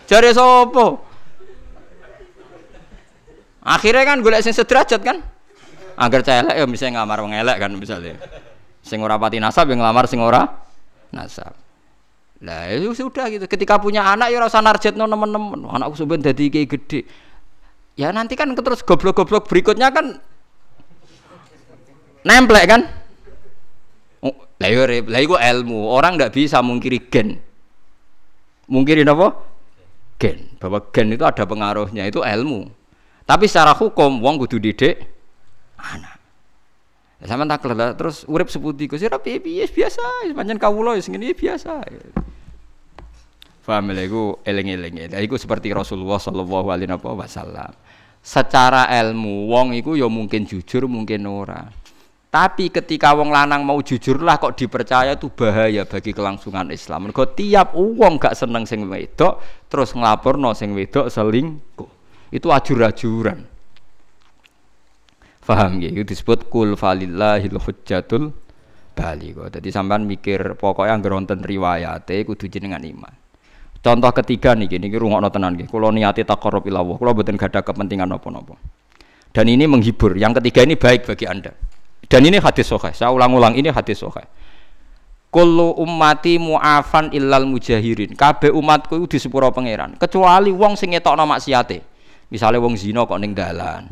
[0.07, 1.03] jare sopo
[3.63, 5.23] akhirnya kan golek sing sederajat kan
[5.95, 8.19] agar celek ya misalnya ngamar wong elek kan misalnya
[8.83, 10.43] sing ora pati nasab yang ngelamar sing ora
[11.13, 11.63] nasab
[12.43, 13.47] Nah, itu sudah gitu.
[13.47, 15.63] Ketika punya anak ya rasa narjetno teman-teman.
[15.63, 16.99] Anakku sebenarnya jadi kayak gede.
[17.95, 20.19] Ya nanti kan terus goblok-goblok berikutnya kan
[22.27, 22.81] nemplek kan?
[24.23, 25.91] Oh, lah yo iya, lah iku ilmu.
[25.91, 27.43] Orang nggak bisa mungkiri gen.
[28.71, 29.35] Mungkirin apa?
[30.15, 30.55] Gen.
[30.63, 32.71] Bahwa gen itu ada pengaruhnya, itu ilmu.
[33.27, 34.99] Tapi secara hukum wong kudu didik
[35.79, 36.15] anak.
[37.23, 37.63] Ya, sama tak
[37.95, 41.83] terus urip seputi Gus ya piye biasa, pancen kawula ya sing biasa.
[43.63, 45.07] Faham lha iku eling-eling.
[45.07, 47.71] Lha iku seperti Rasulullah sallallahu alaihi wasallam.
[48.19, 51.71] Secara ilmu wong iku ya mungkin jujur, mungkin ora.
[52.33, 57.05] Tapi ketika wong lanang mau jujur lah kok dipercaya itu bahaya bagi kelangsungan Islam.
[57.05, 59.37] Mergo tiap wong gak seneng sing wedok
[59.69, 61.85] terus nglaporno sing wedok selingkuh.
[62.33, 63.45] Itu ajur-ajuran.
[65.45, 65.93] Faham ya?
[65.93, 68.33] Itu disebut kul falillahil hujjatul
[68.97, 69.37] baligh.
[69.53, 73.13] Jadi sampean mikir pokoknya anggere wonten riwayate kudu jenengan iman.
[73.83, 75.53] Contoh ketiga nih, gini rungokno tenan.
[75.69, 76.97] Kula niati taqarrub ila Allah.
[76.97, 78.57] Kula mboten ada kepentingan napa-napa.
[79.29, 80.17] Dan ini menghibur.
[80.17, 81.53] Yang ketiga ini baik bagi Anda.
[82.07, 82.93] Dan ini hadis sahih.
[82.95, 84.25] Saya ulang-ulang ini hadis sahih.
[85.33, 88.13] Kullu ummati mu'afan illal mujahirin.
[88.13, 91.81] Kabeh umatku itu di sepuro pangeran, kecuali wong sing ngetokno maksiate.
[92.29, 93.89] Misalnya wong zina kok ning dalan.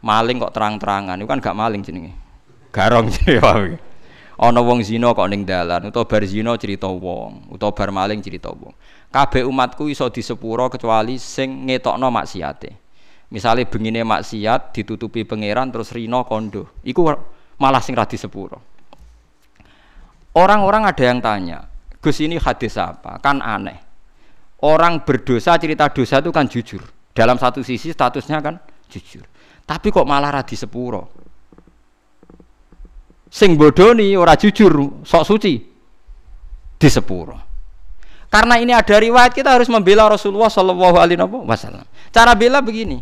[0.00, 2.16] Maling kok terang-terangan, itu kan gak maling jenenge.
[2.72, 3.76] Garong jenenge.
[4.38, 8.48] Ana wong zina kok ning dalan, utawa bar zina cerita wong, utawa bar maling cerita
[8.48, 8.72] wong
[9.08, 12.70] kabeh umatku iso disepuro kecuali sing ngetokno maksiate.
[13.28, 16.72] Misale bengine maksiat ditutupi pangeran terus rino kondo.
[16.80, 17.04] Iku
[17.58, 18.62] malah sing ra disepuro.
[20.38, 21.66] Orang-orang ada yang tanya,
[21.98, 23.18] Gus ini hadis apa?
[23.18, 23.78] Kan aneh.
[24.62, 26.82] Orang berdosa cerita dosa itu kan jujur.
[27.14, 29.26] Dalam satu sisi statusnya kan jujur.
[29.66, 31.10] Tapi kok malah ra disepuro?
[33.28, 35.54] Sing bodoni ora jujur, sok suci
[36.78, 37.36] disepuro.
[38.28, 41.84] Karena ini ada riwayat kita harus membela Rasulullah Shallallahu Alaihi Wasallam.
[42.12, 43.00] Cara bela begini.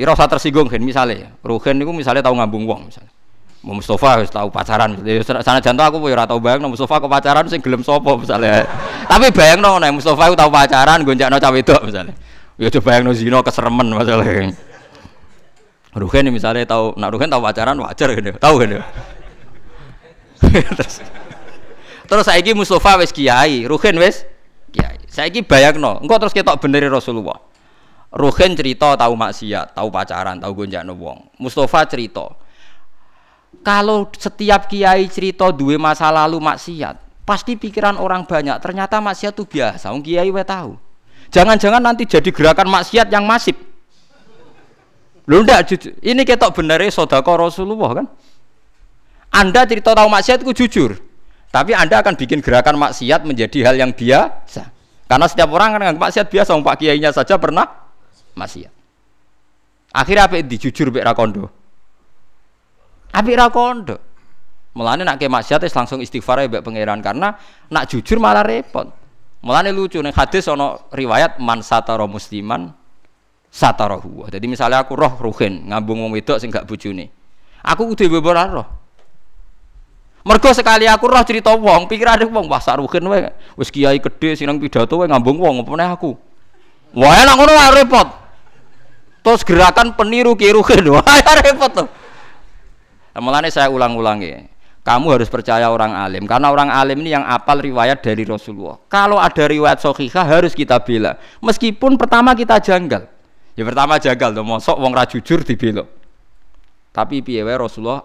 [0.00, 3.12] Ira usah tersinggung kan misalnya, Ruhen itu misalnya tahu ngambung wong misalnya.
[3.60, 4.96] Mau Mustafa harus tahu pacaran.
[5.44, 8.64] Sana jantung aku ya tahu bayang Mustafa kok pacaran sing gelem sopo misalnya.
[9.04, 12.16] Tapi bayang no, Mustafa itu tahu pacaran gonjak cawe itu misalnya.
[12.56, 14.56] Ya coba bayang no zino keseremen masalahnya.
[15.92, 18.70] Ruhen misalnya tahu, nak Ruhen tahu pacaran wajar kan tahu kan
[20.40, 20.94] Terus
[22.08, 24.24] Terus saiki Mustafa wis kiai, Ruhin wis
[24.72, 24.96] kiai.
[25.04, 27.36] Saiki bayangno, engko terus ketok beneri Rasulullah.
[28.10, 31.28] Ruhin cerita tahu maksiat, tahu pacaran, tahu gonjakno wong.
[31.38, 32.39] Mustafa cerita.
[33.60, 36.96] Kalau setiap kiai cerita dua masa lalu maksiat,
[37.28, 38.56] pasti pikiran orang banyak.
[38.58, 39.92] Ternyata maksiat itu biasa.
[39.92, 40.80] Wong kiai we tahu.
[41.30, 43.54] Jangan-jangan nanti jadi gerakan maksiat yang masif.
[45.28, 45.70] Lu ndak
[46.02, 48.06] ini ketok beneri sodako Rasulullah kan?
[49.30, 50.98] Anda cerita tahu maksiat itu jujur.
[51.50, 54.70] Tapi Anda akan bikin gerakan maksiat menjadi hal yang biasa.
[55.06, 57.66] Karena setiap orang kan maksiat biasa, Pak Kiainya saja pernah
[58.38, 58.72] maksiat.
[59.90, 61.59] Akhirnya apa itu jujur Bek Rakondo?
[63.10, 63.96] Apik Rakondo.
[64.70, 67.34] Mulane nak maksiat langsung istighfar ya pangeran karena
[67.66, 68.86] nak jujur malah repot.
[69.42, 72.70] Mulane lucu nih hadis ono riwayat man satara musliman
[73.50, 74.30] satarahu.
[74.30, 77.10] Jadi misalnya aku roh ruhin ngambung wong wedok sing gak bojone.
[77.66, 78.68] Aku kudu beber roh.
[80.20, 83.32] Mergo sekali aku roh cerita wong, pikirane wong wah saruhin wae.
[83.58, 86.14] Wis kiai gede sinang pidato wae ngambung wong opone aku.
[86.94, 88.08] Wah enak ngono repot.
[89.20, 91.04] Terus gerakan peniru kiruhin wah
[91.42, 91.88] repot tuh.
[93.20, 94.50] Mulane saya ulang-ulangi.
[94.80, 98.80] Kamu harus percaya orang alim karena orang alim ini yang apal riwayat dari Rasulullah.
[98.88, 101.20] Kalau ada riwayat sahihah harus kita bela.
[101.44, 103.04] Meskipun pertama kita janggal.
[103.52, 105.84] Ya pertama janggal tuh mosok wong ra jujur dibelok.
[106.96, 108.00] Tapi piye wae Rasulullah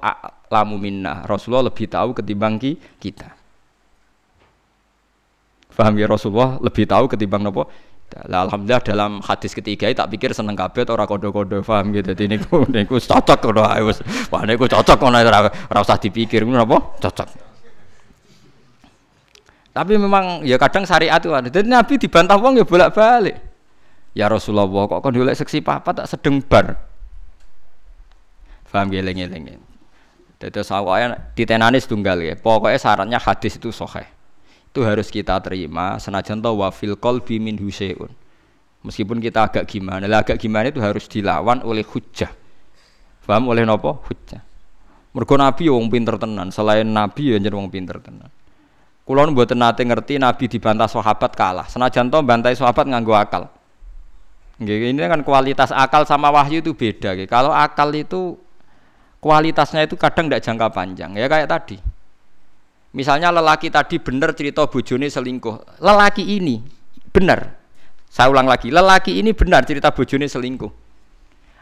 [0.52, 1.24] lamu minna.
[1.24, 2.60] Rasulullah lebih tahu ketimbang
[3.00, 3.32] kita.
[5.76, 7.72] Paham ya Rasulullah lebih tahu ketimbang nopo
[8.16, 12.16] Lah, alhamdulillah dalam hadis ketiga tak pikir seneng kabeh ora kodo-kodo paham gitu.
[12.16, 14.00] Dadi niku niku cocok ngono ae wis.
[14.32, 16.78] Wah niku cocok ngono ora ora usah dipikir ngono apa?
[17.04, 17.28] Cocok.
[19.76, 21.52] Tapi memang ya kadang syariat itu ada.
[21.52, 23.36] Jadi Nabi dibantah wong ya bolak-balik.
[24.16, 26.80] Ya Rasulullah kok kon golek seksi papa tak sedeng bar.
[28.72, 29.60] Paham geleng-geleng.
[30.40, 32.40] Dadi sawaya ditenani setunggal ya.
[32.40, 34.15] Pokoknya syaratnya hadis itu sahih
[34.76, 35.96] itu harus kita terima.
[35.96, 38.12] Senajan to wa fil qalbi min huseun
[38.86, 42.30] meskipun kita agak gimana lah agak gimana itu harus dilawan oleh hujjah.
[43.26, 43.50] Paham?
[43.50, 44.06] Oleh nopo?
[44.06, 44.46] Hujjah.
[45.18, 46.54] Mergo nabi ya wong pinter tenan.
[46.54, 48.30] Selain nabi ya jeneng wong pinter tenan.
[49.02, 51.66] Kula mboten nate ngerti nabi dibantah sahabat kalah.
[51.66, 53.50] Senajan to bantai sahabat nganggo akal.
[54.62, 57.18] Ini kan kualitas akal sama wahyu itu beda.
[57.26, 58.38] Kalau akal itu
[59.18, 61.12] kualitasnya itu kadang tidak jangka panjang.
[61.18, 61.82] Ya kayak tadi.
[62.96, 65.84] Misalnya lelaki tadi benar cerita bojone selingkuh.
[65.84, 66.64] Lelaki ini
[67.12, 67.60] benar.
[68.08, 70.72] Saya ulang lagi, lelaki ini benar cerita bojone selingkuh.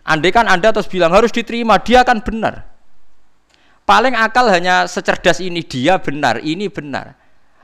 [0.06, 2.70] Andai kan Anda terus bilang harus diterima, dia akan benar.
[3.90, 7.18] Paling akal hanya secerdas ini, dia benar, ini benar.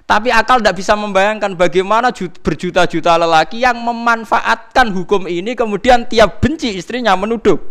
[0.09, 2.09] Tapi akal tidak bisa membayangkan bagaimana
[2.41, 7.61] berjuta-juta lelaki yang memanfaatkan hukum ini kemudian tiap benci istrinya menuduh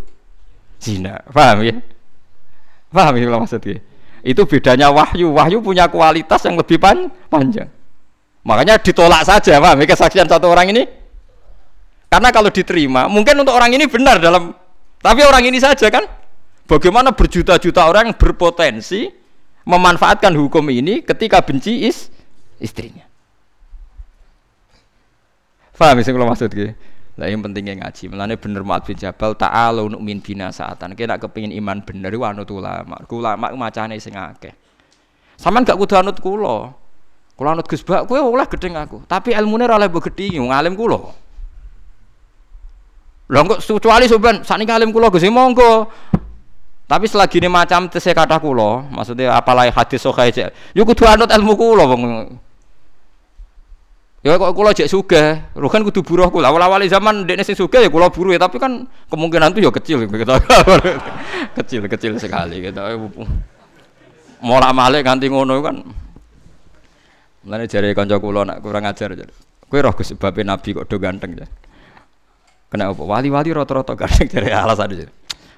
[0.78, 1.18] zina.
[1.34, 1.74] Paham ya?
[2.94, 3.82] Paham ya maksudnya?
[4.22, 5.34] Itu bedanya wahyu.
[5.34, 7.70] Wahyu punya kualitas yang lebih pan panjang.
[8.46, 10.88] Makanya ditolak saja, paham kesaksian satu orang ini?
[12.08, 14.56] Karena kalau diterima, mungkin untuk orang ini benar dalam
[14.98, 16.02] tapi orang ini saja kan
[16.66, 19.06] bagaimana berjuta-juta orang berpotensi
[19.62, 22.10] memanfaatkan hukum ini ketika benci is
[22.58, 23.06] istrinya.
[25.76, 26.50] Faham sih kalau maksud?
[27.18, 28.14] Lah yang pentingnya ngaji.
[28.14, 30.94] Melane bener Mu'ad bin Jabal ta'alu nu'min bina saatan.
[30.94, 32.94] Kena kepingin iman bener iku anut ulama.
[33.10, 34.54] Ulama macane sing akeh.
[35.34, 36.70] Saman gak kudu anut kula.
[37.34, 39.02] Kula anut Gus Bak kowe oleh gedeng aku.
[39.10, 40.98] Tapi ilmune ora oleh gedhi wong alim kula.
[43.28, 45.90] Lah kok kecuali sampean sakniki alim kula Gus monggo.
[46.88, 51.52] Tapi selagi ini macam tesih kata kula, maksudnya apalagi hadis sahih, yo kudu anut ilmu
[51.52, 52.32] kula wong
[54.28, 56.52] Ya kok kula jek sugih, lho kan kudu buruh kula.
[56.52, 60.04] Awal-awal zaman dekne sing sugih ya kula buruh ya, tapi kan kemungkinan itu ya kecil
[60.04, 60.20] gitu.
[61.56, 62.76] kecil kecil sekali gitu.
[64.44, 65.80] Mola malik ganti ngono kan.
[67.40, 69.16] Mulane jare kanca kula nak kurang ajar.
[69.64, 71.48] Kowe roh sebabe nabi kok do ganteng ya.
[72.68, 73.00] Kena apa?
[73.00, 75.12] Wali-wali rata-rata ganteng jare alasan jare.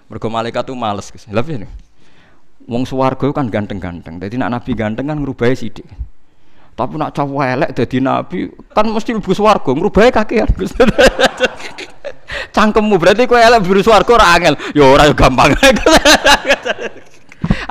[0.07, 1.27] Mergo malaikat tuh males Gus.
[1.27, 1.67] Lha piye
[2.71, 4.23] Wong swarga kan ganteng-ganteng.
[4.23, 5.91] Dadi nak nabi ganteng kan ngrubahi sithik.
[6.75, 10.49] Tapi nak cowok elek jadi nabi kan mesti lebih swarga, ngrubahe kakean.
[12.57, 14.55] Cangkemmu berarti kowe elek biru swarga ora angel.
[14.73, 15.53] Ya ora ya gampang.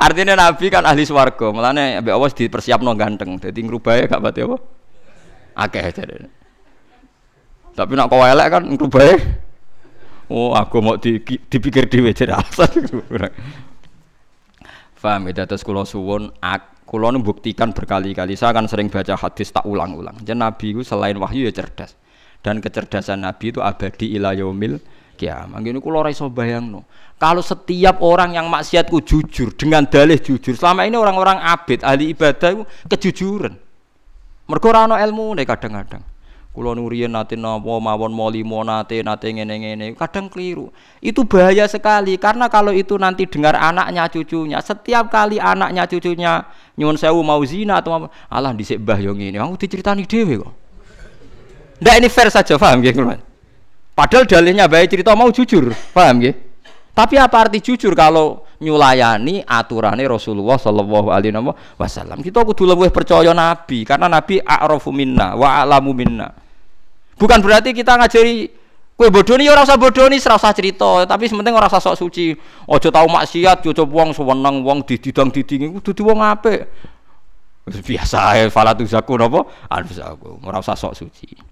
[0.06, 3.42] Artinya nabi kan ahli swarga, mulane ambek Allah dipersiapno ganteng.
[3.42, 4.56] Dadi ngrubahe gak pati apa?
[5.58, 6.30] Akeh jare.
[7.74, 9.14] Tapi nak kowe elek kan ngrubahe
[10.30, 12.86] Oh, aku mau di, dipikir dhewe jare alasan.
[15.02, 18.34] Faham ya, terus kula suwun ak Kulo buktikan berkali-kali.
[18.34, 20.18] Saya akan sering baca hadis tak ulang-ulang.
[20.26, 21.94] Jadi Nabi itu selain wahyu ya cerdas.
[22.42, 24.82] Dan kecerdasan Nabi itu abadi ila yaumil
[25.14, 25.62] kiamat.
[25.62, 26.82] Gini kulo raiso bayang no.
[27.14, 32.58] Kalau setiap orang yang maksiatku jujur dengan dalih jujur, selama ini orang-orang abid ahli ibadah
[32.58, 33.54] itu kejujuran.
[34.50, 36.02] Mergo ilmu nih kadang-kadang.
[36.50, 40.74] Kulo nurian nate napa mawon molimo nate nate ngene-ngene kadang keliru.
[40.98, 46.42] Itu bahaya sekali karena kalau itu nanti dengar anaknya cucunya, setiap kali anaknya cucunya
[46.74, 50.52] nyuwun sewu mau zina atau Allah dhisik mbah yo ngene, aku diceritani dhewe kok.
[51.80, 53.14] Ndak ini fair saja, paham nggih kulo.
[53.94, 56.34] Padahal dalilnya baik cerita mau jujur, paham nggih?
[56.90, 61.34] Tapi apa arti jujur kalau nyulayani aturannya Rasulullah Shallallahu Alaihi
[61.80, 62.20] Wasallam?
[62.20, 66.28] Kita kudu lebih percaya Nabi karena Nabi a'rafu minna wa a'lamu minna.
[67.16, 68.48] Bukan berarti kita ngajari
[68.96, 72.36] kue bodoni ya ora usah bodoni, ora usah cerita, tapi sementing ora usah sok suci.
[72.68, 76.68] Aja tau maksiat, aja wong sewenang wong dididang didingi kudu di wong apik.
[77.64, 79.48] Biasa ae falatu zaku napa?
[79.72, 81.49] Anfusaku, ora usah sok suci.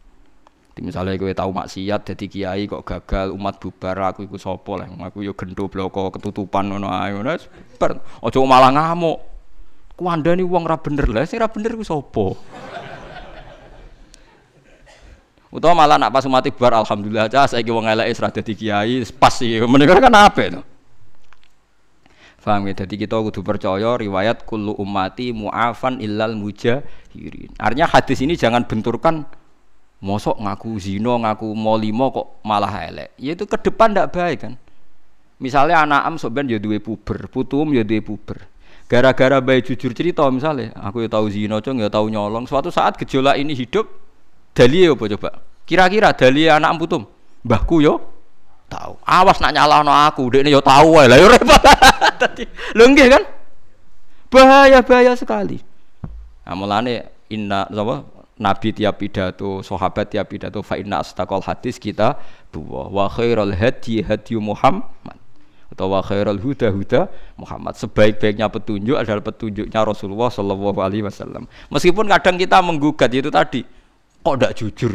[0.80, 5.26] Misalnya gue tahu maksiat jadi kiai kok gagal umat bubar aku ikut sopo lah aku
[5.26, 7.34] yo gendo bloko ketutupan ngono ae ngono
[7.78, 9.18] bar aja malah ngamuk
[9.98, 12.38] ku nih wong ra bener lah sing ra bener ku sopo
[15.48, 19.32] Utawa malah nak pas umat bar alhamdulillah aja saya wong eleke serah dadi kiai pas
[19.32, 19.56] sih.
[19.64, 20.60] Menika kan apa itu?
[22.48, 22.80] Paham ya?
[22.80, 27.52] Jadi kita kudu percaya riwayat kullu ummati mu'afan illal mujahirin.
[27.60, 29.28] Artinya hadis ini jangan benturkan
[29.98, 33.14] mosok ngaku zino, ngaku molimo kok malah elek.
[33.18, 34.54] Ya itu ke depan ndak baik kan.
[35.38, 38.42] Misalnya anak am sebenarnya ya duwe puber, putum ya duwe puber.
[38.88, 42.48] Gara-gara baik jujur cerita misalnya, aku ya tahu zino, cong ya tahu nyolong.
[42.48, 43.84] Suatu saat gejolak ini hidup,
[44.56, 45.30] dalih apa coba?
[45.68, 47.02] Kira-kira dalih anak am putum,
[47.44, 48.00] mbahku yo
[48.66, 48.96] tahu.
[49.04, 51.62] Awas nak nyalahno aku, ini yo tahu lah yo repot.
[52.22, 53.22] Tadi nggih kan?
[54.32, 55.60] Bahaya bahaya sekali.
[56.48, 56.80] Nah,
[57.28, 62.14] inna apa Nabi tiap pidato, sahabat tiap pidato fa inna astaqal hadis kita
[62.54, 65.18] buah wa khairul hadi hadi Muhammad
[65.74, 67.00] atau wa khairul huda huda
[67.34, 67.74] Muhammad.
[67.74, 71.50] Sebaik-baiknya petunjuk adalah petunjuknya Rasulullah sallallahu alaihi wasallam.
[71.68, 73.66] Meskipun kadang kita menggugat itu tadi,
[74.22, 74.92] kok tidak jujur?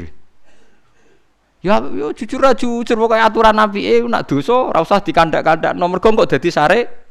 [1.63, 6.03] Ya, yo jujur aja jujur pokoknya aturan Nabi eh nak dosa ora usah dikandak-kandak nomor
[6.03, 7.07] kok dadi sare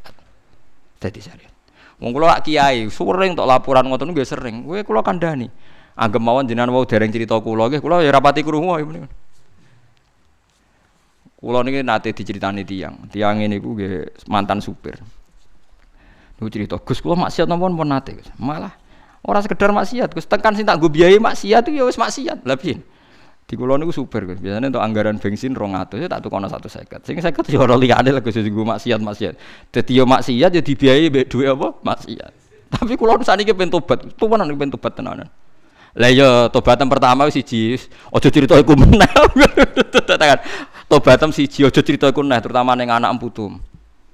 [1.00, 1.46] dadi sare.
[1.96, 4.68] Wong kula kiai sering tok laporan ngoten nggih sering.
[4.68, 5.48] Kowe kula kandhani.
[5.92, 9.08] Anggap mawon jenengan wau dereng cerita kula nggih kula ya rapati krungu ya menika.
[11.36, 13.10] Kula niki nate diceritani tiang.
[13.10, 13.76] Tiang ini ku
[14.30, 14.96] mantan supir.
[16.38, 18.16] Niku cerita, Gus kula maksiat napa pun nate.
[18.40, 18.72] Malah
[19.26, 22.46] ora sekedar maksiat, Gus tekan sing tak nggo biayai maksiat itu ya wis maksiat.
[22.46, 22.80] Lah piye?
[23.42, 24.40] Di kulo niku super Gus.
[24.40, 27.04] Biasanya untuk anggaran bensin 200 ya tak tukono 150.
[27.04, 29.34] Sing 50 ya ora liyane lah Gus gue maksiat-maksiat.
[29.68, 31.68] Dadi yo maksiat ya dibiayai mbek dhuwit apa?
[31.84, 32.32] Maksiat.
[32.72, 34.14] Tapi kulo saniki pengen tobat.
[34.16, 35.28] Tuwanan pengen tobat tenanan.
[35.92, 37.76] Lah ya tobatan pertama siji,
[38.08, 39.08] aja cerita iku meneh.
[40.88, 43.60] Tobatan siji aja cerita iku meneh, terutama ning anak putum.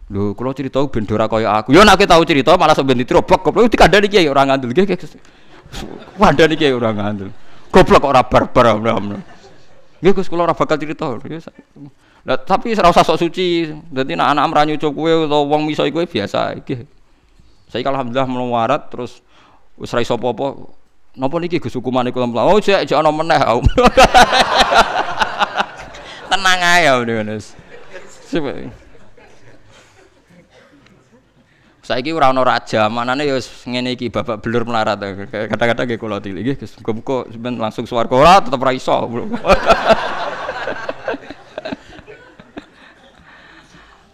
[0.09, 1.71] Lho, kula cerita ben ora kaya aku.
[1.77, 4.73] Ya nek tahu cerita malah sok ben ditrobok goblok dikandani kiai ora ngandel.
[4.73, 4.97] Nggih,
[6.17, 7.29] Wandani kiai ora ngandel.
[7.69, 8.67] Goblok kok ora barbar.
[10.01, 11.13] Nggih Gus kula ora bakal cerita.
[12.25, 13.69] Lah tapi ora usah suci.
[13.93, 16.89] Dadi nek anak ra nyucuk kowe utawa wong miso kowe biasa iki.
[17.69, 19.21] Saya alhamdulillah melawarat terus
[19.77, 20.73] wis apa-apa.
[21.19, 23.43] Napa niki Gus hukumane kula Oh jek jek ana meneh.
[26.31, 26.95] Tenang ae ya
[27.27, 27.59] Mas.
[31.83, 33.35] Saiki ora ana raja, manane ya
[33.67, 35.03] ngene iki babak belur melarat.
[35.27, 38.95] Kata-kata nggih kula tilik nggih muga-muga sampeyan langsung swarga ora tetep ra iso.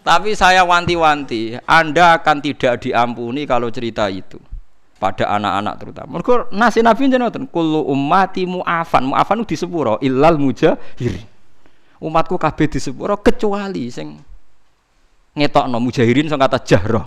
[0.05, 4.37] Tapi saya wanti-wanti, Anda akan tidak diampuni kalau cerita itu
[5.05, 6.09] pada anak-anak terutama.
[6.17, 9.13] Mergo nasi Nabi jenengan kullu ummati mu'afan.
[9.13, 11.25] Mu'afan di sepuro illal mujahirin.
[12.01, 14.17] Umatku kabeh di sepuro kecuali sing
[15.37, 17.05] ngetokno mujahirin sing kata jahroh.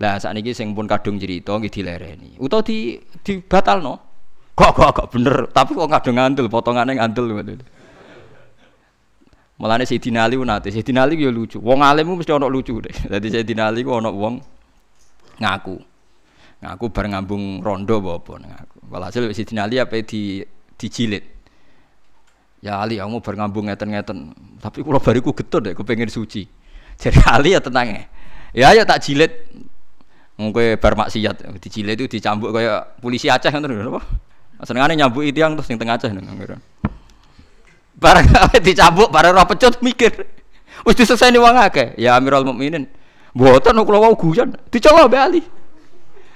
[0.00, 2.38] Lah saat ini sing pun kadung cerita nggih dilereni.
[2.38, 2.96] Utawa di
[3.82, 3.94] no,
[4.56, 7.60] Kok kok kok bener, tapi kok kadung ngandel potongane ngandel ngoten.
[9.60, 11.60] Mulane Sayyidina Ali nate, Sayyidina Ali yo lucu.
[11.60, 12.80] Wong alim mesti ana lucu.
[12.80, 14.40] Dadi Sayyidina Ali ku ana wong
[15.36, 15.89] ngaku.
[16.60, 18.76] Ngaku bar ngambung rondo apa ngaku.
[18.92, 20.44] Walhasil Sayyidina Ali apa di
[20.76, 21.24] dijilid.
[22.60, 24.36] Ya Ali, kamu bar ngambung ngeten-ngeten.
[24.60, 26.44] Tapi kula bariku getut deh, pengen suci.
[27.00, 28.02] Jadi Ali ya tenang ya.
[28.50, 29.30] Ya ya tak jilid
[30.40, 34.00] Mungkin bar maksiat dicile itu dicambuk kayak polisi Aceh kan apa?
[34.64, 36.24] Senengane nyambuk yang terus yang tengah Aceh nang
[38.00, 38.24] Barang
[38.64, 40.16] dicambuk barang ora pecut mikir.
[40.88, 41.92] Wis diselesai wong akeh.
[42.00, 42.88] Ya Amirul Mukminin.
[43.36, 44.56] Mboten kula wau guyon.
[44.72, 45.44] Dicoba Ali.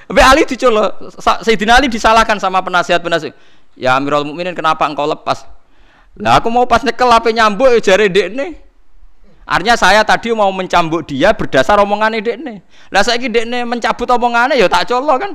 [0.09, 0.97] Mbak Ali dicoba.
[1.41, 3.35] Sayyidina Ali disalahkan sama penasihat-penasihat.
[3.75, 5.49] Ya Amirul Mukminin kenapa engkau lepas?
[6.15, 8.63] Lah aku mau pas nyekel ape nyambuk ya jare dekne.
[9.45, 12.63] Artinya saya tadi mau mencambuk dia berdasar omongan dekne.
[12.95, 15.33] Lah saiki dekne mencabut omongannya ya tak colok kan.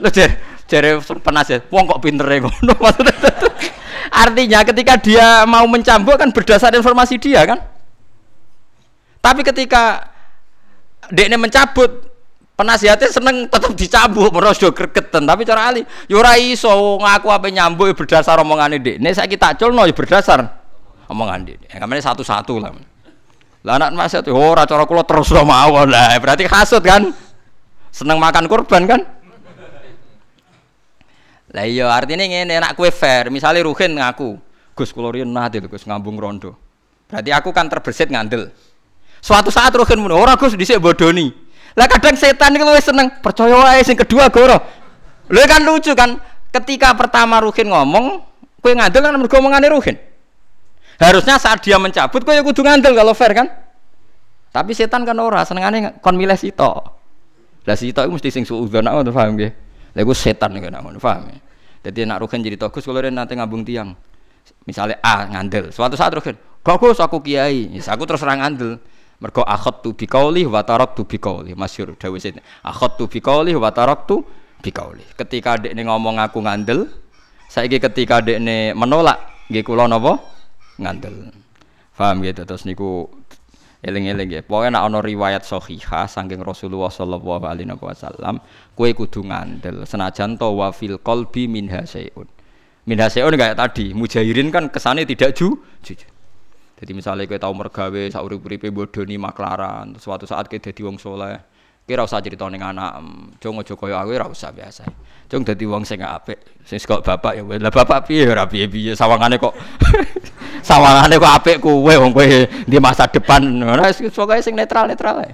[0.00, 0.90] Lho jare jare
[1.20, 2.74] penasihat, wong kok pintere ngono
[4.24, 7.60] Artinya ketika dia mau mencambuk kan berdasar informasi dia kan.
[9.20, 10.08] Tapi ketika
[11.12, 12.13] dekne mencabut
[12.54, 16.70] penasihatnya seneng tetap dicambuk meros do tapi cara ali yo ora iso
[17.02, 20.64] ngaku apa nyambuk berdasar omongane dekne saiki tak culno ya berdasar
[21.08, 21.56] omongan dia.
[21.68, 22.72] Ya, kamane satu-satu lah.
[23.64, 26.12] Lah anak mas itu, oh cara kula terus mawon lah.
[26.20, 27.12] Berarti kasut kan?
[27.88, 29.00] Seneng makan kurban kan?
[31.54, 33.30] Lah iya artinya ngene enak kue fair.
[33.32, 34.36] Misalnya Ruhin ngaku,
[34.76, 36.58] Gus kula riyen nate Gus ngambung rondo.
[37.08, 38.52] Berarti aku kan terbersit ngandel.
[39.24, 41.32] Suatu saat Ruhin mun ora Gus dhisik bodoni.
[41.74, 44.58] Lah kadang setan iku luwih seneng percaya wae sing kedua goro.
[45.30, 46.14] Lha kan lucu kan
[46.54, 48.22] ketika pertama Ruhin ngomong,
[48.62, 49.98] kue ngandel kan mergo omongane Ruhin.
[51.02, 53.50] Harusnya saat dia mencabut ya kudu ngandel kalau fair kan?
[54.54, 56.70] Tapi setan kan ora senengane kon milih sito.
[57.66, 59.50] Lah sito iku mesti sing suudzon ngono paham nggih.
[59.98, 61.34] Lah iku setan kan ngono paham.
[61.82, 63.98] Jadi nak rugen jadi togus kalau nanti ngabung tiang.
[64.64, 68.76] Misalnya A ngandel, suatu saat rugen, bagus aku kiai, aku terus serang ngandel.
[69.24, 71.56] Mergo akhadtu biqauli wa taraktu biqauli.
[71.56, 72.44] Masyhur dawuh sini.
[72.60, 74.20] Akhadtu biqauli wa taraktu
[74.60, 75.00] biqauli.
[75.16, 76.92] Ketika dekne ngomong aku ngandel,
[77.48, 80.20] saiki ketika dekne menolak nggih kula napa?
[80.76, 81.32] Ngandel.
[81.96, 83.08] Paham gitu terus niku
[83.80, 84.40] eling-eling ya.
[84.44, 88.44] Pokoknya nak ana riwayat sahihah saking Rasulullah sallallahu alaihi wasallam,
[88.76, 92.28] kowe kudu ngandel senajan to wa fil qalbi min hasyun.
[92.84, 96.13] Min hasyun kayak tadi, mujahirin kan kesane tidak ju jujur.
[96.74, 101.38] Jadi misalnya kita tahu mergawe saurip-uripe bodoni maklaran, suatu saat kita jadi wong soleh,
[101.86, 102.98] kira usah cerita ning anak,
[103.38, 104.82] cung aja kaya aku ora usah biasa.
[105.30, 109.38] Cung dadi wong sing apik, sing kok bapak ya lah bapak piye ora piye-piye sawangane
[109.38, 109.54] kok
[110.68, 112.26] sawangane kok apik kuwe wong kowe
[112.66, 113.40] di masa depan.
[113.62, 115.32] Ora pokoke sing netral-netral ae.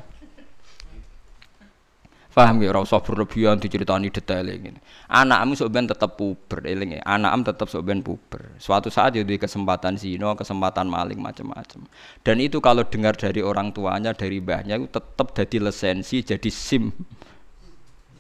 [2.31, 4.79] Paham ya ora usah berlebihan diceritani detail ngene.
[5.11, 7.03] Anakmu sok ben tetep puber eling ya.
[7.03, 8.55] Anakmu sok ben puber.
[8.63, 11.91] Suatu saat ya kesempatan zina, kesempatan maling macam-macam.
[12.23, 16.95] Dan itu kalau dengar dari orang tuanya, dari mbahnya itu tetep jadi lisensi, jadi SIM.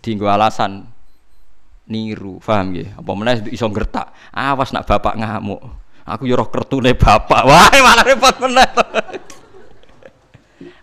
[0.03, 0.91] Dinggo alasan
[1.87, 2.99] niru, paham ya?
[2.99, 4.35] Apa meneh iso ngertak.
[4.35, 5.63] Awas nak bapak ngamuk.
[6.03, 7.47] Aku yo roh kertune bapak.
[7.49, 8.67] Wah, malah repot meneh.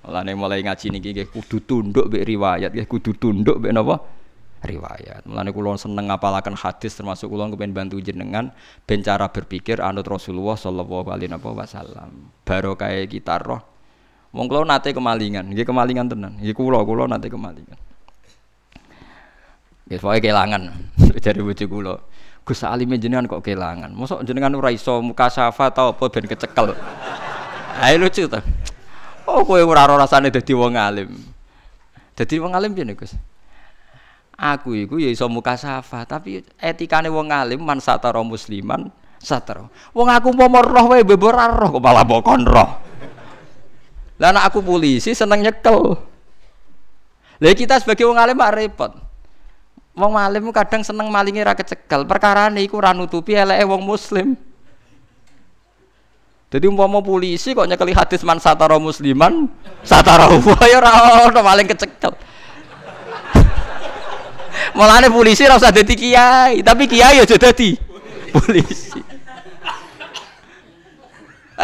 [0.07, 3.99] Mulane mulai ngaji niki nggih kudu tunduk mbek riwayat, nggih kudu tunduk mbek napa?
[4.63, 5.27] Riwayat.
[5.27, 8.55] Mulane kula seneng ngapalaken hadis termasuk kula kepen bantu jenengan
[8.87, 12.31] ben cara berpikir anut Rasulullah sallallahu alaihi wasallam.
[12.47, 13.59] Barokah kita roh.
[14.31, 16.39] Wong kula nate kemalingan, nggih kemalingan tenan.
[16.39, 17.75] Nggih kula kula nate kemalingan.
[19.91, 20.71] Nggih pokoke kelangan
[21.23, 21.95] jare bojo kula.
[22.47, 23.91] Gus Alim jenengan kok kelangan.
[23.91, 26.71] Mosok jenengan ora iso muka syafa ta apa ben kecekel.
[27.83, 28.39] Ayo lucu ta.
[29.27, 31.11] Oh kowe ora rasane dadi wong alim.
[32.15, 33.13] Dadi wong alim piye Gus?
[34.37, 38.87] Aku iku ya iso muka safa, tapi etikane wong alim man satara musliman
[39.19, 39.67] satara.
[39.91, 42.69] Wong aku umpama roh wae bebor roh kok malah bokon roh.
[44.17, 45.99] Lah anak aku polisi seneng nyekel.
[47.37, 48.95] Lah kita sebagai wong alim repot.
[49.97, 52.05] Wong alim kadang seneng malingi ra kecekel.
[52.05, 54.37] Perkarane iku ora nutupi eleke wong muslim.
[56.47, 59.51] Jadi umpama polisi kok nyekeli hadis man satara musliman,
[59.83, 60.31] satara
[60.63, 62.15] ya ora ono maling kecekel.
[64.79, 67.75] Mulane polisi ora usah dadi kiai, tapi kiai aja dadi
[68.31, 68.95] polisi.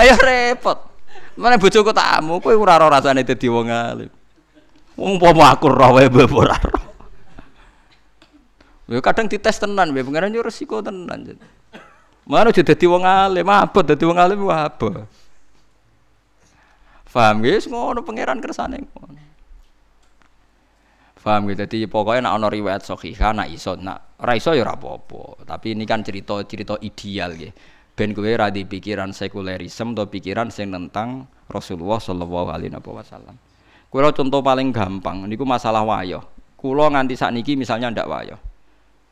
[0.04, 0.92] Ayo repot.
[1.40, 4.12] Mana bojoku tamu, kowe ora ora rasane dadi wong alim.
[5.00, 6.60] Wong umpama aku roh wae ora
[9.00, 11.40] kadang dites tenan, pengen yo resiko tenan.
[12.24, 15.04] Mana jadi dadi wong alim, apa dadi wong alim apa?
[17.04, 19.22] Faham guys, ngono pangeran kersane ngono.
[21.24, 25.48] Faham gitu, jadi pokoknya nak ono riwayat sahihah nak iso, nak ora iso ya apa-apa.
[25.48, 27.56] Tapi ini kan cerita-cerita ideal gitu.
[27.96, 33.40] Ben kowe ora di pikiran sekulerisme atau pikiran sing tentang Rasulullah sallallahu alaihi wasallam.
[33.88, 36.28] Kulo contoh paling gampang, niku masalah wayo.
[36.60, 38.36] Kulo nganti saat niki misalnya ndak wayo.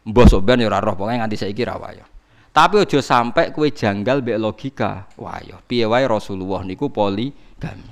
[0.04, 2.11] Mbah soben ya roh, pokoke nganti saiki ra wayo.
[2.52, 5.08] Tapi ojo sampai kue janggal be logika.
[5.16, 7.90] Wah yo, piye wae Rasulullah niku poligami.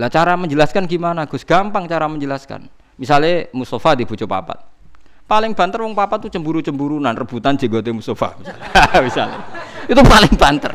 [0.00, 1.44] Lah cara menjelaskan gimana Gus?
[1.44, 2.64] Gampang cara menjelaskan.
[2.96, 4.56] Misalnya Mustafa di bojo papat.
[5.28, 8.36] Paling banter wong papat tuh cemburu-cemburunan, rebutan jenggote Mustafa
[9.06, 9.40] misalnya.
[9.84, 10.72] Itu paling banter.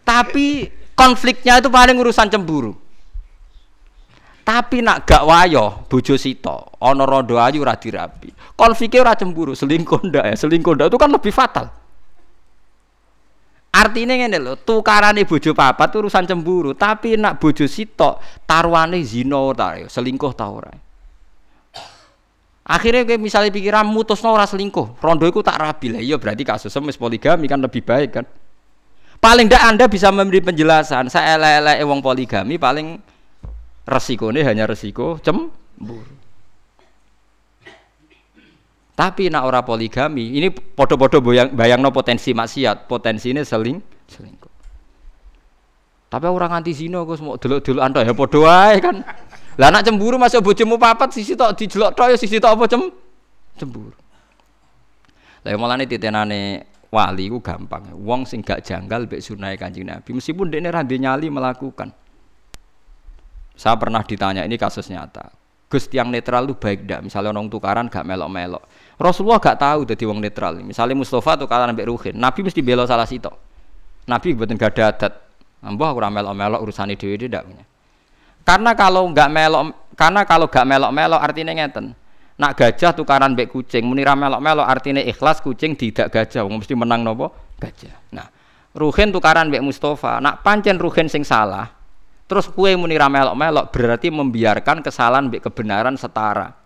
[0.00, 2.72] Tapi konfliknya itu paling urusan cemburu.
[4.40, 8.39] Tapi nak gak wayo bojo sito, ana rondo ayu ora dirapi.
[8.60, 10.36] Konfliknya ora cemburu, selingkuh ndak ya.
[10.36, 11.72] Selingkuh ndak itu kan lebih fatal.
[13.72, 19.80] Artinya ngene lho, tukarane bojo papat urusan cemburu, tapi nak bojo sito taruhane zina ta,
[19.80, 20.68] ya, selingkuh ta ora.
[22.68, 26.68] Akhirnya kayak misalnya pikiran mutus ora selingkuh, rondo itu tak rapi lah, iya berarti kasus
[26.68, 28.26] semis poligami kan lebih baik kan.
[29.22, 33.00] Paling ndak anda bisa memberi penjelasan, saya elek-elek wong poligami paling
[33.88, 36.19] resikonya hanya resiko cemburu.
[39.00, 44.52] Tapi nak ora poligami, ini podo-podo bayang, bayang no potensi maksiat, potensi ini seling selingkuh.
[46.12, 49.00] Tapi orang anti zina kok mau delok-delok anda ya podo ae kan.
[49.56, 52.82] Lah nak cemburu masuk bojomu papat sisi tok dijelok tok ya sisi tok apa cem
[53.56, 53.96] cemburu.
[55.48, 57.96] Lah mulane titenane wali ku gampang.
[57.96, 61.88] Wong sing gak janggal mbek sunah Kanjeng Nabi meskipun dekne ra nyali melakukan.
[63.56, 65.40] Saya pernah ditanya ini kasus nyata.
[65.70, 67.06] Gus yang netral itu baik dak?
[67.06, 68.66] Misalnya orang tukaran gak melok-melok.
[69.00, 70.60] Rasulullah gak tahu jadi wong netral.
[70.60, 73.32] Misalnya Mustafa tukaran ambek Ruhin, Nabi mesti bela salah situ.
[74.04, 75.12] Nabi betul gak ada adat.
[75.64, 77.64] Mbah aku melok-melok urusan dhewe tidak punya.
[78.44, 81.96] Karena kalau gak melok karena kalau gak melok-melok artinya ngeten.
[82.40, 87.04] Nak gajah tukaran mbek kucing, muni melok-melok artinya ikhlas kucing tidak gajah, wong mesti menang
[87.04, 87.32] nopo?
[87.60, 88.16] Gajah.
[88.16, 88.28] Nah,
[88.72, 91.68] Ruhin tukaran mbek Mustafa, nak pancen Ruhin sing salah,
[92.30, 96.59] Terus kue muni melok-melok berarti membiarkan kesalahan mbek kebenaran setara.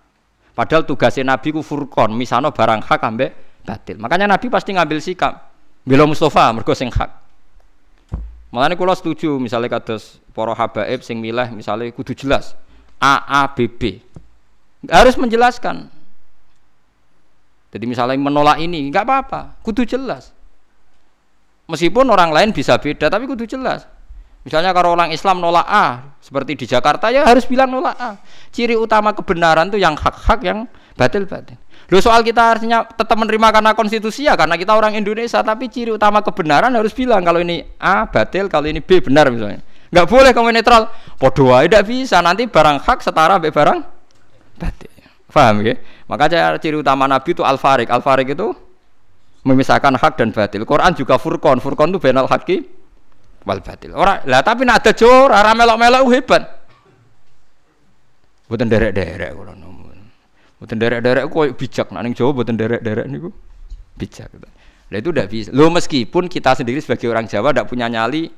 [0.55, 3.31] Padahal tugasnya Nabi ku furqon, misano barang hak ambek
[3.67, 3.99] batil.
[3.99, 5.51] Makanya Nabi pasti ngambil sikap.
[5.83, 7.11] Bila Mustafa mergo sing hak.
[8.55, 12.55] Mulane kula setuju misalnya kados para habaib sing milih misalnya kudu jelas
[13.03, 13.99] A A B B.
[14.87, 15.91] Harus menjelaskan.
[17.75, 20.31] Jadi misalnya menolak ini nggak apa-apa, kudu jelas.
[21.67, 23.91] Meskipun orang lain bisa beda tapi kudu jelas.
[24.45, 28.21] Misalnya kalau orang Islam nolak A, seperti di Jakarta ya harus bilang nolak A.
[28.53, 30.69] Ciri utama kebenaran itu yang hak-hak yang
[31.01, 31.57] batil-batil.
[31.89, 35.97] Lo soal kita artinya tetap menerima karena konstitusi ya karena kita orang Indonesia, tapi ciri
[35.97, 39.65] utama kebenaran harus bilang kalau ini A batil, kalau ini B benar misalnya.
[39.89, 40.93] Enggak boleh kamu netral.
[41.17, 42.19] Podo tidak bisa.
[42.21, 43.79] Nanti barang hak setara be barang
[44.61, 44.91] batil.
[45.31, 45.75] Paham ya?
[46.07, 47.89] Makanya ciri utama Nabi itu al-farik.
[47.91, 48.53] Al-farik itu
[49.47, 50.67] memisahkan hak dan batil.
[50.67, 51.63] Quran juga furqan.
[51.63, 52.84] Furqan itu benal haki
[53.45, 53.93] wal batil.
[53.93, 56.43] Ora, lah tapi nak ada jor, ora melok-melok hebat.
[58.49, 59.99] Mboten derek-derek kula nuwun.
[60.61, 63.33] Mboten derek-derek koyo bijak, nak ning Jawa mboten derek-derek niku
[63.97, 64.29] bijak.
[64.93, 65.49] Lah itu udah bisa.
[65.53, 68.29] Lo meskipun kita sendiri sebagai orang Jawa tidak punya nyali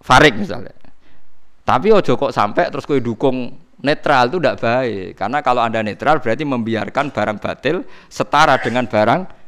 [0.00, 0.76] farik misalnya.
[1.64, 5.16] Tapi ojo kok sampai terus kowe dukung netral itu tidak baik.
[5.16, 9.39] Karena kalau Anda netral berarti membiarkan barang batil setara dengan barang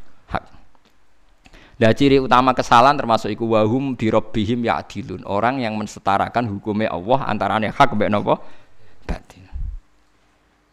[1.83, 5.27] Nah ciri utama kesalahan termasuk iku wahum dirobbihim ya'dilun.
[5.27, 8.39] Orang yang mensetarakan hukumnya Allah antaranya hak mbek napa?
[9.03, 9.51] Batin.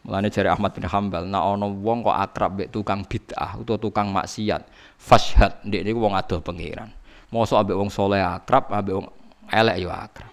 [0.06, 4.06] Mulane jari Ahmad bin Hambal, nak ana wong kok akrab mbek tukang bid'ah utawa tukang
[4.14, 4.62] maksiat,
[5.02, 6.94] fashhad ndek niku wong adoh pangeran.
[7.34, 9.10] Mosok ambek wong soleh akrab, ambek wong
[9.50, 10.30] elek yo akrab.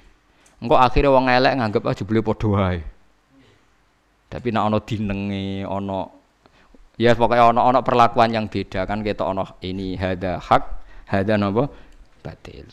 [0.62, 2.80] Engko akhirnya wong elek nganggep aja padha wae.
[4.30, 6.00] Tapi nak ana dinenge, ana
[6.98, 10.64] Ya pokoknya ono-ono perlakuan yang beda kan kita ono ini hada hak,
[11.14, 11.70] hada nopo
[12.26, 12.66] batil.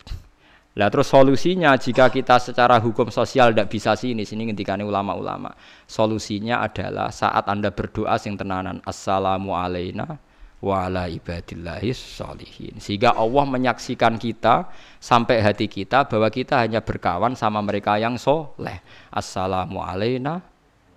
[0.74, 5.54] Lah terus solusinya jika kita secara hukum sosial tidak bisa sini sini ngendikane ulama-ulama.
[5.86, 10.18] Solusinya adalah saat Anda berdoa sing tenanan assalamu alaina
[10.64, 12.80] wa ibadillahi sholihin.
[12.80, 14.66] Sehingga Allah menyaksikan kita
[14.98, 18.80] sampai hati kita bahwa kita hanya berkawan sama mereka yang soleh.
[19.12, 20.42] Assalamu alaina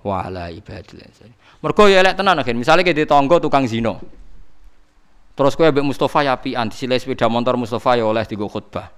[0.02, 2.54] wa ibadillahi Mergo ya elek tenan akhir.
[2.54, 3.98] Misale ke tangga tukang zina.
[5.38, 8.90] Terus kowe ambek Mustofa ya apian disilai sepeda motor Mustofa ya oleh digo khutbah.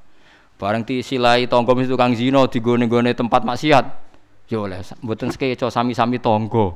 [0.56, 3.86] Bareng disilai tangga mesti tukang zina digone-gone tempat maksiat.
[4.48, 6.76] Ya oleh mboten sekeco sami-sami tangga.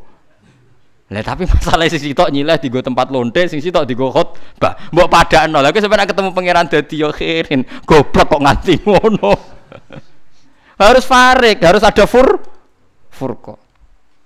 [1.12, 4.92] Lah tapi masalah sing sitok nyileh digo tempat lonte, sing sitok digo khutbah.
[4.92, 5.64] Mbok padakno.
[5.64, 7.64] Lah kowe sampeyan ketemu pangeran dadi yo khirin.
[7.88, 9.32] Goblok kok nganti ngono.
[10.84, 12.44] harus farik, harus ada fur
[13.16, 13.63] furqa.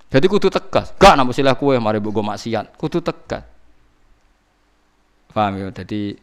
[0.08, 0.96] Jadi kudu tegas.
[0.96, 2.80] Gak nampu silah kue mari mbok maksiat.
[2.80, 3.44] Kudu tegas.
[5.36, 5.68] Paham ya?
[5.70, 6.16] Jadi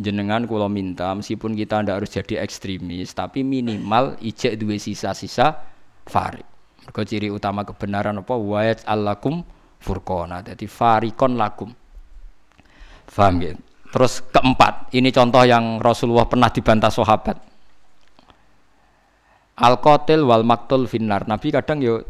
[0.00, 5.60] jenengan kula minta meskipun kita ndak harus jadi ekstremis, tapi minimal ijek dua sisa-sisa
[6.08, 6.46] farik.
[6.86, 9.44] Mergo ciri utama kebenaran apa wa'at allakum
[9.76, 10.40] furqona.
[10.40, 11.70] Jadi farikon lakum.
[13.10, 13.52] Paham ya?
[13.90, 17.36] Terus keempat, ini contoh yang Rasulullah pernah dibantah sahabat.
[19.60, 21.26] Al-qatil wal maktul finnar.
[21.26, 22.00] Nabi kadang yo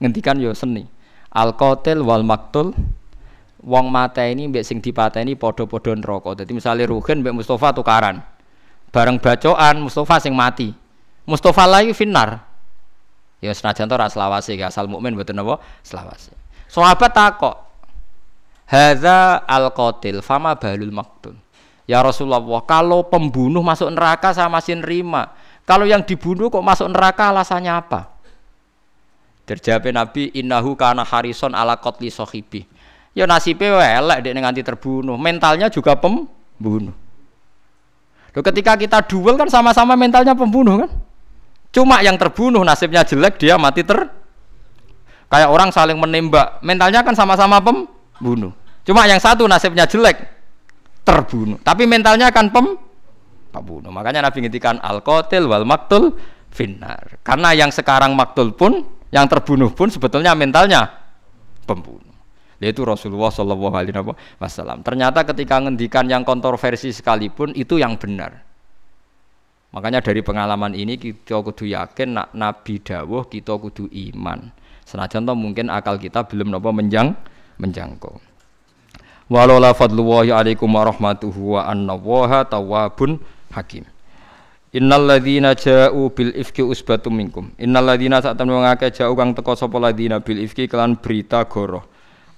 [0.00, 0.88] ngendikan yo seni.
[1.30, 2.74] Al qatil wal maktul
[3.62, 6.42] wong mata ini mbek sing dipateni padha-padha neraka.
[6.42, 8.24] Dadi misale Ruhin mbek Mustafa tukaran.
[8.90, 10.74] Bareng bacoan Mustafa sing mati.
[11.28, 12.42] Mustafa layu finnar.
[13.38, 16.34] Ya senajan to ora selawase asal mukmin mboten napa selawase.
[16.66, 17.70] Sahabat takok
[18.70, 21.34] hadza al qatil fama balul maktul
[21.90, 25.34] ya Rasulullah kalau pembunuh masuk neraka saya masih nerima
[25.66, 28.14] kalau yang dibunuh kok masuk neraka alasannya apa
[29.50, 32.70] Terjawab Nabi innahu kana harison ala qatli sahibi.
[33.10, 36.94] Ya nasibnya elek dek nganti terbunuh, mentalnya juga pembunuh.
[38.30, 40.90] Loh, ketika kita duel kan sama-sama mentalnya pembunuh kan?
[41.74, 43.98] Cuma yang terbunuh nasibnya jelek dia mati ter
[45.26, 48.54] kayak orang saling menembak, mentalnya kan sama-sama pembunuh.
[48.86, 50.30] Cuma yang satu nasibnya jelek
[51.02, 52.78] terbunuh, tapi mentalnya kan pem
[53.50, 53.90] pembunuh.
[53.90, 56.14] Makanya Nabi ngintikan al qatil wal maktul
[56.54, 57.18] finnar.
[57.26, 60.86] Karena yang sekarang maktul pun yang terbunuh pun sebetulnya mentalnya
[61.66, 62.10] pembunuh.
[62.60, 63.94] Yaitu Rasulullah Shallallahu Alaihi
[64.36, 64.84] Wasallam.
[64.84, 68.44] Ternyata ketika ngendikan yang kontroversi sekalipun itu yang benar.
[69.70, 74.50] Makanya dari pengalaman ini kita kudu yakin nak Nabi dawuh kita kudu iman.
[74.82, 77.14] Senajan toh mungkin akal kita belum nopo menjang
[77.62, 78.18] menjangkau.
[79.30, 81.94] Walau la fadlullahi alaikum warahmatuhu wa anna
[82.42, 83.22] tawwabun
[83.54, 83.86] hakim.
[84.70, 87.50] Innal ladzina ja'u bil ifki usbatum minkum.
[87.58, 91.42] Innal ladzina sak temen wong akeh ja'u kang teka sapa ladzina bil ifki kelan berita
[91.50, 91.82] goroh.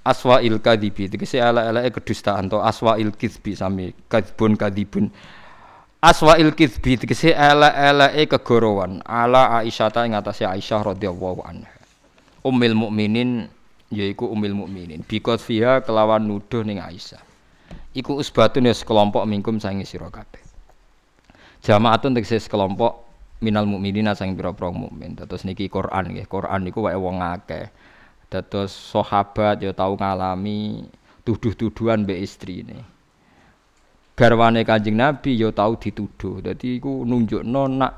[0.01, 1.13] Aswa'il kadhibi.
[1.13, 2.65] Tegese ala-alake kedustaan to.
[2.65, 3.93] Aswa'il kizbi sami.
[4.09, 5.13] Kadzbun kadhibun.
[6.03, 11.71] aswail kitsbi tegese ele-eleke kegorowan ala Aisyah ta ing atase Aisyah radhiyallahu anha.
[12.43, 13.47] Ummul mukminin
[13.87, 17.23] yaiku ummul mukminin bikot fiha kelawan nuduh ning Aisyah.
[17.95, 20.42] Iku usbatun ya sekelompok mingkum sange sira kabeh
[21.63, 23.07] jamaatun tegese sekelompok
[23.43, 27.71] minal mukminin sang pira-pira mukmin terus niki Quran nggih Quran niku wae wong akeh
[28.31, 30.87] dados sahabat ya tau ngalami
[31.23, 32.93] tuduh-tuduhan mbek istrine
[34.23, 36.45] garwane Kanjeng Nabi ya tau dituduh.
[36.45, 37.93] Dadi iku nunjukno nak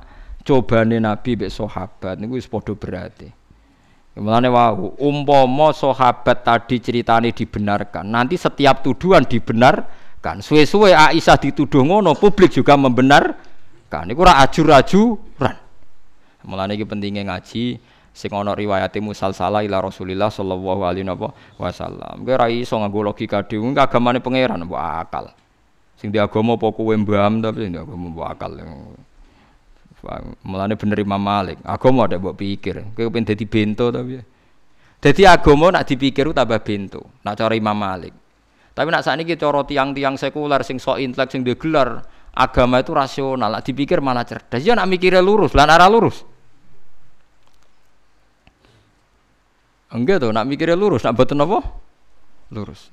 [0.46, 3.28] cobane Nabi mbek sahabat niku wis padha berarti.
[4.14, 10.38] Mulane wau umpama sahabat tadi ceritane dibenarkan, nanti setiap tuduhan dibenarkan.
[10.38, 12.78] Suwe-suwe Aisyah dituduh ngono, publik juga
[13.94, 14.10] membenarkan.
[14.10, 15.56] Iku ora ajur-ajuran.
[16.44, 17.80] Mulane iki pentingnya ngaji
[18.14, 21.08] sing ana riwayate musalsalah ila Rasulillah sallallahu alaihi
[21.56, 22.26] wasallam.
[22.26, 25.32] Kowe ora iso nganggo logika dhewe, agamane pangeran mbok akal.
[25.96, 28.52] Sing di agama apa kowe mbam tapi sing di agama mbok akal.
[30.44, 31.56] Mulane bener Imam Malik.
[31.64, 32.92] Agama ada mbok pikir.
[32.92, 34.20] Kowe pengen dadi bento tapi.
[35.00, 37.00] Dadi agama nak dipikir tambah bento.
[37.24, 38.12] Nak cara Imam Malik.
[38.74, 42.02] Tapi nak saat ini cara tiang-tiang sekuler sing sok intelek sing gelar
[42.34, 43.48] agama itu rasional.
[43.54, 44.60] Nak dipikir malah cerdas.
[44.60, 46.26] Ya nak mikirnya lurus, lan arah lurus.
[49.94, 51.62] Enggak tuh, nak mikirnya lurus, nak betul apa?
[52.50, 52.90] Lurus.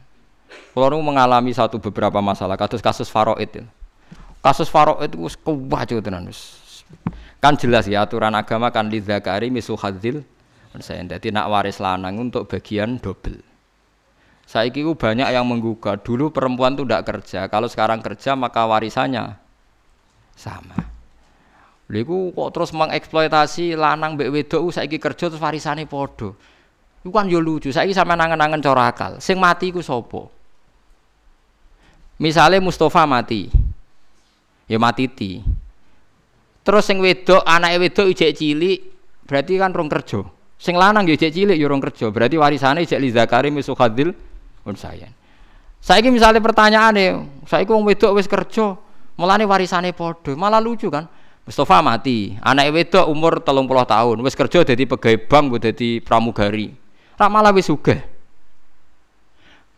[0.77, 3.65] Kalau mengalami satu beberapa masalah, kasus kasus faroid.
[4.45, 6.29] Kasus faroid itu kewajo tenan
[7.41, 10.21] Kan jelas ya aturan agama kan li zakari misu hadzil
[10.79, 13.50] saya jadi nak waris lanang untuk bagian double.
[14.51, 16.03] Saya kira banyak yang menggugat.
[16.03, 17.47] Dulu perempuan tuh tidak kerja.
[17.47, 19.39] Kalau sekarang kerja maka warisannya
[20.35, 20.91] sama.
[21.87, 26.35] Lalu kok terus mengeksploitasi lanang mbek wedok saiki kerja terus warisane podo.
[26.99, 27.71] Iku kan yo lucu.
[27.71, 29.23] Saiki sampe nangen-nangen cara akal.
[29.23, 30.27] Sing mati iku sapa?
[32.19, 33.49] Misalnya Mustafa mati,
[34.69, 35.41] ya mati ti.
[36.61, 38.77] Terus sing wedok, anake wedok ijek cilik,
[39.25, 40.21] berarti kan rong kerja.
[40.61, 44.13] Sing lanang ya ijek cilik ya rong kerja, berarti warisane ijek li zakari misukhadil
[44.67, 45.13] unsayan.
[45.81, 48.77] Saiki misalnya pertanyaane, saiki wong wedok wis kerja,
[49.17, 51.09] mulane warisane padha, malah lucu kan.
[51.41, 56.77] Mustafa mati, anak wedok umur telung puluh tahun, wis kerja jadi pegawai bank, jadi pramugari.
[57.17, 57.65] Rak malah wis.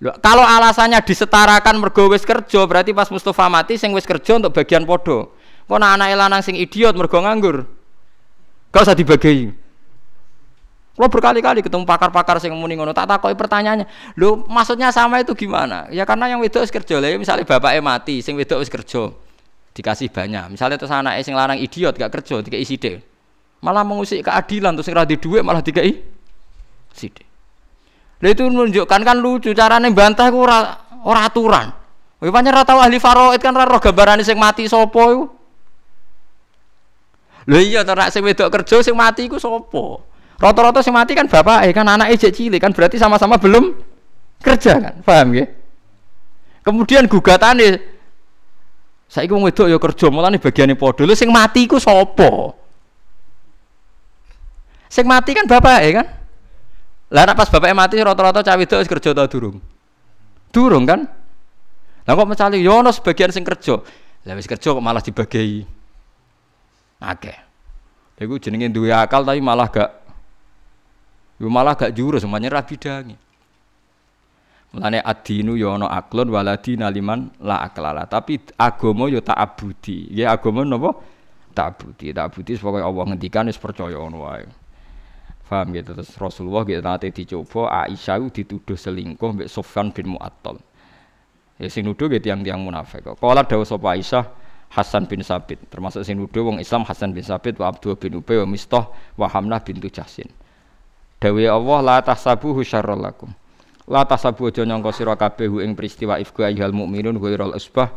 [0.04, 4.52] Loh, kalau alasannya disetarakan mergo wis kerja, berarti pas Mustafa mati sing wis kerja untuk
[4.52, 5.32] bagian podo.
[5.64, 7.64] Kok anak lanang sing idiot mergo nganggur.
[8.76, 9.63] Gak usah dibagi.
[10.94, 14.14] Kalau berkali-kali ketemu pakar-pakar sing muni ngono, tak takoki pertanyaannya.
[14.14, 15.90] Lho, maksudnya sama itu gimana?
[15.90, 17.02] Ya karena yang wedok wis kerja.
[17.02, 19.10] Lah misalnya bapaknya mati, sing wedok wis kerja.
[19.74, 20.54] Dikasih banyak.
[20.54, 23.02] Misalnya terus anak sing lanang idiot gak kerja, dikai sithik.
[23.66, 25.98] Malah mengusik keadilan terus sing ra duit malah dikai
[26.94, 27.26] sithik.
[28.22, 31.74] Lha itu menunjukkan kan lucu carane bantah ku ora ora aturan.
[32.22, 35.26] Kowe pancen ora tau ahli faraid kan ora roh gambarane sing mati sapa iku.
[37.50, 40.13] Lha iya to nek sing wedok kerja sing mati iku sapa?
[40.44, 43.80] Rata-rata sing mati kan bapak kan anaknya jek cilik kan berarti sama-sama belum
[44.44, 45.00] kerja kan.
[45.00, 45.48] Paham ya?
[46.68, 47.80] Kemudian gugatane
[49.08, 51.08] saiki wong wedok ya kerja mulane bagiane padha.
[51.08, 52.60] Lha sing mati iku sapa?
[54.92, 56.08] Sing mati kan bapak kan?
[57.08, 59.64] Lah pas bapaknya mati rata-rata cawe itu kerja tau durung?
[60.52, 61.08] Durung kan?
[62.04, 63.80] Lah kok mencari yo ono sebagian sing kerja.
[64.28, 65.64] Lah wis kerja kok malah dibagi.
[67.00, 67.38] Akeh.
[68.20, 70.03] Iku jenenge duwe akal tapi malah gak
[71.50, 73.16] malah gak jurus semuanya rabi dangi.
[74.74, 78.10] Mulane adinu yo ono aklon waladi naliman la aklala.
[78.10, 80.10] Tapi agama yo tak abudi.
[80.10, 80.98] Ya agama napa?
[81.54, 82.10] Tak abudi.
[82.10, 84.50] Tak abudi sebagai Allah ngendikan wis percaya ngono wae.
[85.46, 90.58] Paham gitu terus Rasulullah gitu nanti dicoba Aisyah dituduh selingkuh mbek Sofyan bin Mu'attal.
[91.62, 93.06] Ya sing nuduh gitu tiang-tiang munafik.
[93.06, 94.26] Kala dawuh sapa Aisyah
[94.74, 98.42] Hasan bin Sabit termasuk sing nuduh wong Islam Hasan bin Sabit wa Abdul bin Ubay
[98.42, 99.94] wa Mistah wa Hamnah bintu.
[101.24, 103.32] Dawe Allah la tahsabuhu syarrul lakum.
[103.88, 107.96] La tahsabu aja nyangka sira kabeh ing peristiwa ifku ayyuhal mukminun ghairal usbah.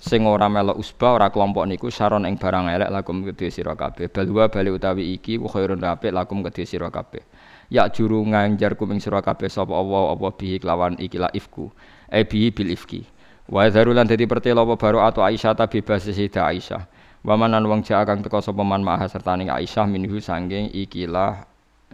[0.00, 4.08] Sing ora melok usbah ora kelompok niku saron ing barang elek lakum kedhe sira kabeh.
[4.08, 7.20] Balwa bali utawi iki khairun apik lakum kedhe sira kabeh.
[7.68, 11.68] Ya juru nganjar kuming sira kabeh sapa Allah apa bihi kelawan iki la ifku?
[12.08, 13.04] E bihi bil ifki.
[13.44, 16.88] Wa zarulan dadi pertelo apa baru atau Aisyah ta bebas Sayyidah Aisyah.
[17.28, 21.44] Wa manan wong jaa kang teka sapa man maha sertaning Aisyah minhu sanging ikilah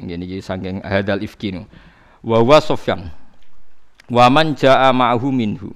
[0.01, 1.69] ngene iki sanging hadal ifkinu
[2.25, 3.21] wa wa Sufyan.
[4.11, 5.71] Wa man jaa ma'hu minhu.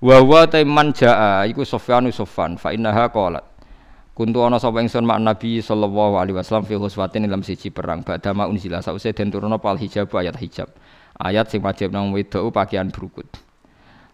[0.00, 3.44] Wa wa taiman jaa iku Sofyanu Sofan fa innaha qalat.
[4.16, 8.48] Kuntu ana sapa ingsun mak Nabi sallallahu alaihi wasallam fi khuswatin dalam siji perang badama
[8.48, 8.80] unzila.
[8.80, 10.72] Sause den turuna pal hijab ayat hijab.
[11.20, 13.28] Ayat sing wajib nang wedok pakaian berukut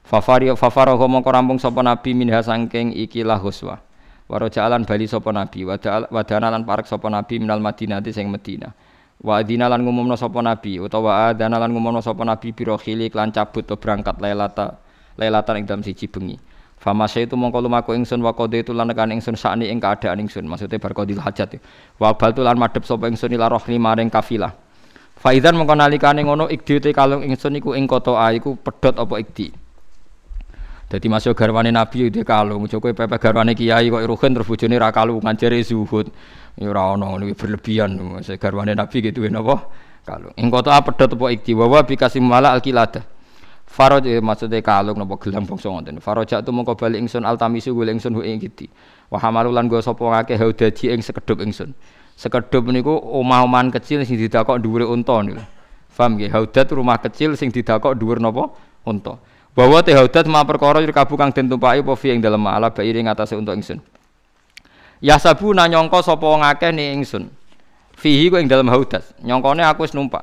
[0.03, 3.79] Fafari fafarahu mongko rampung sapa nabi minha sangking ikilah huswa.
[4.27, 5.63] Waro jalan bali sapa nabi.
[5.63, 8.75] Wadana lan parek sapa nabi minal Madinah sing Madinah.
[9.23, 13.31] Wa adina lan ngumumna sapa nabi utawa adana lan ngumumna sapa nabi biro khili lan
[13.31, 14.83] cabut to berangkat lailata
[15.15, 16.35] lailatan ing dalam siji bengi.
[16.83, 20.83] Fama itu mongko lumaku ingsun wa qadaitu lan nekan ingsun sakni ing keadaan ingsun maksudnya
[20.83, 21.63] bar qadil hajat.
[22.03, 24.51] Wa baltu lan madhep sapa ingsun ila rohni maring kafilah.
[25.15, 29.15] Faidan mongko nalikane ngono ikdi te kalung ingsun iku ing kota a iku pedhot apa
[29.23, 29.55] ikdi.
[30.91, 34.91] Dadi masuk garwane Nabi itu kalung, Joko pepe garwane kiai kok ruhen terus bojone ra
[34.91, 36.11] kalungan jere zuhud.
[36.57, 37.97] Ya ora ono ngono berlebihan.
[38.37, 39.69] Garwane Nabi gitu napa?
[40.05, 40.35] Kalung.
[40.37, 43.07] Ing kota a pedhot apa ikdi wa bikasim mala alqilada.
[43.73, 46.03] Faraj eh, maksudnya kalung napa gelang bangsa ngoten.
[46.03, 48.69] Faraj tu mongko bali ingsun altamisu gule ingsun ing kiti.
[49.09, 51.73] Wa hamalulan go sapa ngake haudaji ing sekedhup ingsun.
[52.19, 55.41] Sekedhup niku omah-omahan kecil sing didakok dhuwure unta niku.
[55.93, 56.33] Paham nggih?
[56.35, 58.53] Haudat rumah kecil sing didakok dhuwur napa?
[58.85, 59.17] Unta.
[59.55, 63.01] Bahwa te haudat ma perkara kabu kang den tumpaki apa fi ing dalem ala bairi
[63.01, 63.79] ing atase unta ingsun.
[65.03, 67.27] Ya sabu nanyangka sapa ngake ni ingsun.
[67.99, 69.03] Fihi ku ing dalem haudat.
[69.19, 70.23] Nyongkone aku wis numpak.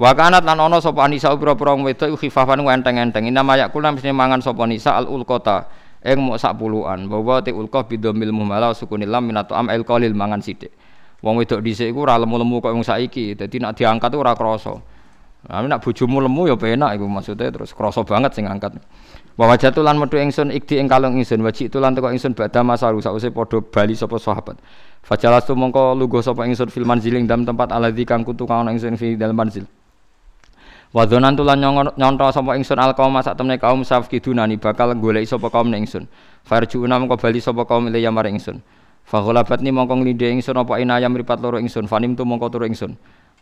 [0.00, 3.28] Wa kanat lan ana sapa anisa pira-pira wedok khifafan enteng-enteng.
[3.28, 5.68] Ina mayak kula mesti mangan sapa nisa al ulqata
[6.00, 7.04] ing mok sak puluhan.
[7.04, 10.72] Bahwa te ulqa bidomil muhmala sukunil lam minato am el qalil mangan sithik.
[11.20, 13.36] Wong wedok dhisik iku ora lemu-lemu kok wong saiki.
[13.36, 14.72] Dadi nek diangkat ora krasa.
[15.44, 18.80] Nah, nek bojomu lemu ya penak iku maksudnya terus krasa banget sing angkat.
[19.34, 23.34] Wa wajatu lan ingsun ikdi ing kalung ingsun wajib tulan teko ingsun badha masaru sause
[23.34, 24.54] padha bali sapa sahabat.
[25.02, 29.18] Fajalastu mongko lugo sapa ingsun fil manziling dalam tempat aladzi kang kutu kang ingsun fi
[29.18, 29.66] dalam manzil.
[30.94, 31.58] Wadhonan tulan
[31.98, 36.06] nyonto sapa ingsun al kaum sak temne kaum safkidunani bakal goleki sapa kaum ingsun.
[36.46, 38.62] Farjuuna mongko bali sapa kaum ilya maring ingsun.
[39.02, 41.90] Fagholabatni mongko nglindhe ingsun apa inaya mripat loro ingsun.
[41.90, 42.94] Fanim tu mongko turu ingsun.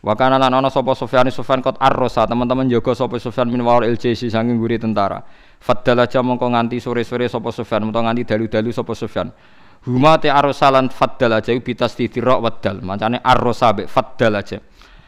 [0.03, 3.87] Wa kana lan ana sapa Sufyan Sufyan kot arrosa teman-teman jaga sapa Sufyan min war
[3.87, 5.23] LJC saking guri tentara.
[5.63, 9.31] Faddal aja mongko nganti sore-sore sapa Sufyan utawa nganti dalu-dalu sapa Sufyan.
[9.87, 12.83] Huma te arrosa lan faddal aja bitas titirok waddal.
[12.83, 14.59] Mancane arrosa be faddal aja.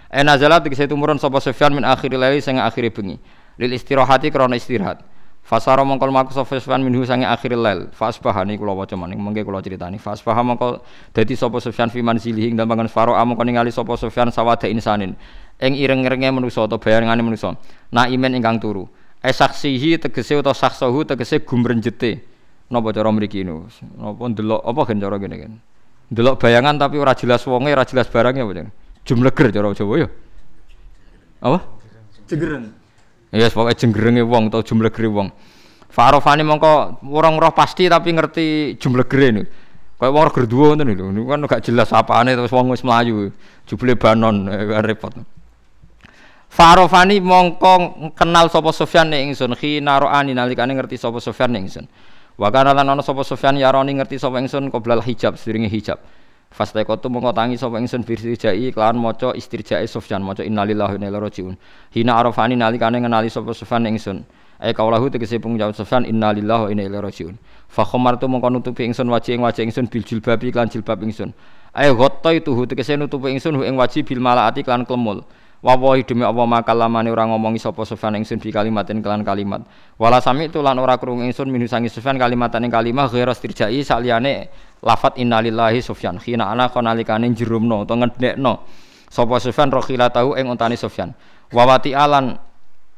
[0.08, 3.20] Ena zalat tegese tumurun sapa Sufyan min akhiril laili sing akhire bengi.
[3.60, 5.04] Lil istirahati krana istirahat.
[5.46, 7.82] Fasara mongkol maku sapa Sufyan minhu sange akhiril lail.
[7.94, 10.02] Fasbaha niku kula waca maning mengke kula critani.
[10.02, 10.82] Fasbaha mongko
[11.14, 15.14] dadi sapa Sufyan fi manzilihi ing dalem faro among ningali sapa Sufyan sawada insanin.
[15.62, 17.54] Ing ireng-irenge manusa utawa bayangane manusa.
[17.94, 18.90] Naimen ingkang turu.
[19.22, 22.26] Esaksihi tegese utawa saksahu tegese gumrenjete.
[22.74, 23.70] Napa cara mriki niku?
[24.02, 25.54] Napa ndelok apa gen cara ngene kan?
[26.10, 28.74] Ndelok bayangan tapi ora jelas wonge, ora jelas barangnya apa jenenge?
[29.06, 30.08] jumleger cara Jawa ya.
[31.46, 31.62] Apa?
[33.36, 35.28] Ya yes, pokoke jenggerenge wong atau jumlegere wong.
[35.92, 39.52] Farofani mongko orang roh pasti tapi ngerti jumlegere niku.
[40.00, 41.12] Kayak wong gerduwo ngoten lho.
[41.12, 43.36] Niku kan gak jelas apane terus wong wis mlayu.
[43.68, 45.12] Jubile banon eh, repot.
[46.48, 51.92] Farofani mongko kenal sapa Sufyan ning ingsun khina roani nalikane ngerti sapa Sufyan ning ingsun.
[52.40, 56.00] Wa kana lan ana sapa Sufyan yaroni ngerti sapa ingsun qoblal hijab sedurunge hijab.
[56.56, 61.24] Fastaikotu mongko tangi sapa ingsun firjai kelawan maca istirjae Sufyan maca innalillahi wa inna ilaihi
[61.28, 61.56] rajiun.
[61.92, 64.24] Hina arafani nalikane ngenali sapa Sufyan ingsun.
[64.64, 67.36] Ai kaulahu tegese pengucap Sufyan innalillahi wa inna ilaihi rajiun.
[67.68, 71.36] Fa khamartu mongko nutupi ingsun wajih ing wajih ingsun bil jilbabi lan jilbab ingsun.
[71.76, 75.28] Ai ghatta itu tegese nutupi ingsun ing wajih bil malaati lan klemul.
[75.66, 79.66] Wawahi demi Allah maka lamane ora ngomongi sapa Sufyan ingsun bi kalimatin kelan kalimat.
[79.98, 83.82] Wala sami itu lan ora krungu ingsun minu sangi Sufyan kalimatan ing kalimah ghairu istirjai
[83.82, 84.54] saliyane
[84.86, 86.22] lafat innalillahi Sufyan.
[86.22, 88.62] Khina ana konalikane jerumno utawa ngedekno
[89.10, 91.18] sapa Sufyan rokhila tahu ing untane Sufyan.
[91.50, 92.38] Wawati alan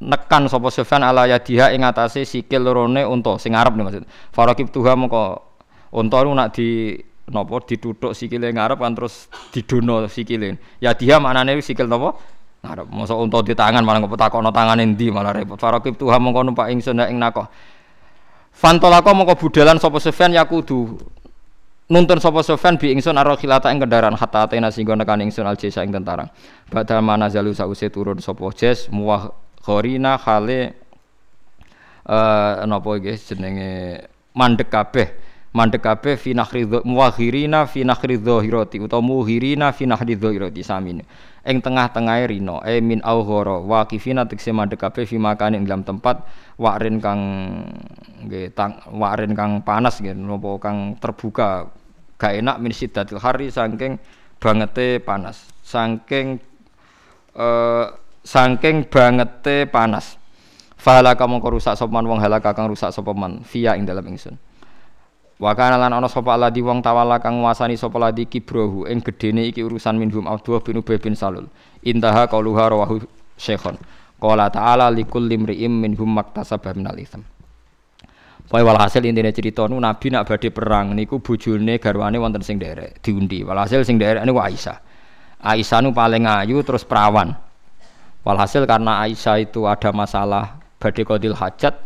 [0.03, 4.03] nekan sapa Sufyan ala yadiha ing atase sikil lorone unta sing ngarep maksud.
[4.35, 5.55] Farakib tuha moko
[5.95, 6.99] unta nak di
[7.31, 10.59] napa dituthuk sikile ngarep kan terus didono sikile.
[10.83, 12.35] Ya dia maknane sikil napa?
[12.65, 15.59] Arep masa unta di tangan malah kok takono tangane ndi malah repot.
[15.61, 17.45] Farakib tuha mongko numpak ingsun ing nakoh.
[18.51, 20.97] Fantolako mongko budalan sapa Sufyan yakudu
[21.87, 25.85] nuntun sapa Sufyan bi ingsun aro khilata ing kendaraan hatta atena singgo nekan ingsun aljesa
[25.85, 26.25] ing tentara.
[26.73, 29.31] Badal mana zalu sause turun sapa jes muwah
[29.61, 30.73] khorina khale
[32.07, 34.01] eh napa iki jenenge
[34.33, 35.07] mandek kabeh
[35.51, 41.03] mandek kabeh fi nakhri muwahirina fi nakhri dhahirati utawa muhirina fi nakhri dhahirati samine
[41.47, 42.59] ing tengah-tengahe rino.
[42.67, 46.27] E min aughara waqifina tekse madhep kabeh fi makane dalam tempat.
[46.59, 47.21] Wakrin kang
[48.27, 51.71] nggih tang wakrin kang panas nggih napa kang terbuka.
[52.19, 53.97] Gak enak min siddatil hari saking
[54.43, 55.47] bangete panas.
[55.63, 56.43] Saking
[57.39, 57.85] eh
[58.27, 60.19] saking bangete panas.
[60.77, 63.41] Fala kamu rusak sapa wong halaka kang rusak sapa man.
[63.47, 64.37] Via ing dalam ingsun
[65.37, 69.45] Wa kana lan ana sapa ladi wong tawala kang nguasani sapa ladi kibrohu ing gedene
[69.45, 71.45] iki urusan minhum Abdullah bin Ubay bin Salul.
[71.85, 73.05] Intaha qauluha rawahu
[73.37, 73.77] Syekhon.
[74.17, 77.21] Qala ta'ala likul limri'im minhum maktasaba minal itsam.
[78.49, 82.97] Pokoke walhasil intine cerita nu Nabi nak badhe perang niku bojone garwane wonten sing derek
[83.05, 83.45] diundi.
[83.45, 84.79] Walhasil sing derek niku Aisyah.
[85.43, 87.37] Aisyah nu paling ayu terus perawan.
[88.25, 91.77] Walhasil karena Aisyah itu ada masalah badhe kodil hajat,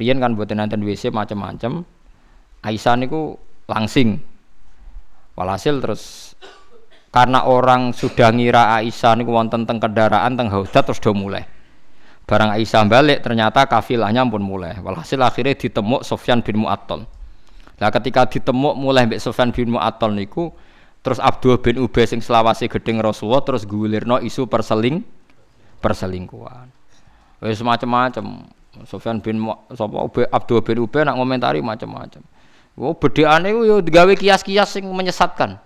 [0.00, 1.84] riyen kan buat nanten WC macam-macam.
[2.62, 3.38] Aisyah niku
[3.70, 4.18] langsing.
[5.38, 6.34] Walhasil terus
[7.14, 11.46] karena orang sudah ngira Aisyah niku wonten teng kendaraan teng haudat terus do mulai.
[12.28, 14.76] Barang Aisyah balik ternyata kafilahnya pun mulai.
[14.82, 17.08] Walhasil akhirnya ditemuk Sofyan bin Mu'attal.
[17.78, 20.52] Nah ketika ditemuk mulai Mbak Sofyan bin Mu'attal niku
[21.00, 25.00] terus Abdul bin Ubay sing selawase gedeng Rasulullah terus gulirno isu perseling
[25.78, 26.68] perselingkuhan.
[27.38, 28.50] Wis macam-macam.
[28.84, 29.40] Sofyan bin
[29.72, 32.20] Ubay Abdul bin Ubay nak ngomentari macam-macam.
[32.78, 35.58] Oh bedheane yo digawe kias-kias sing menyesatkan.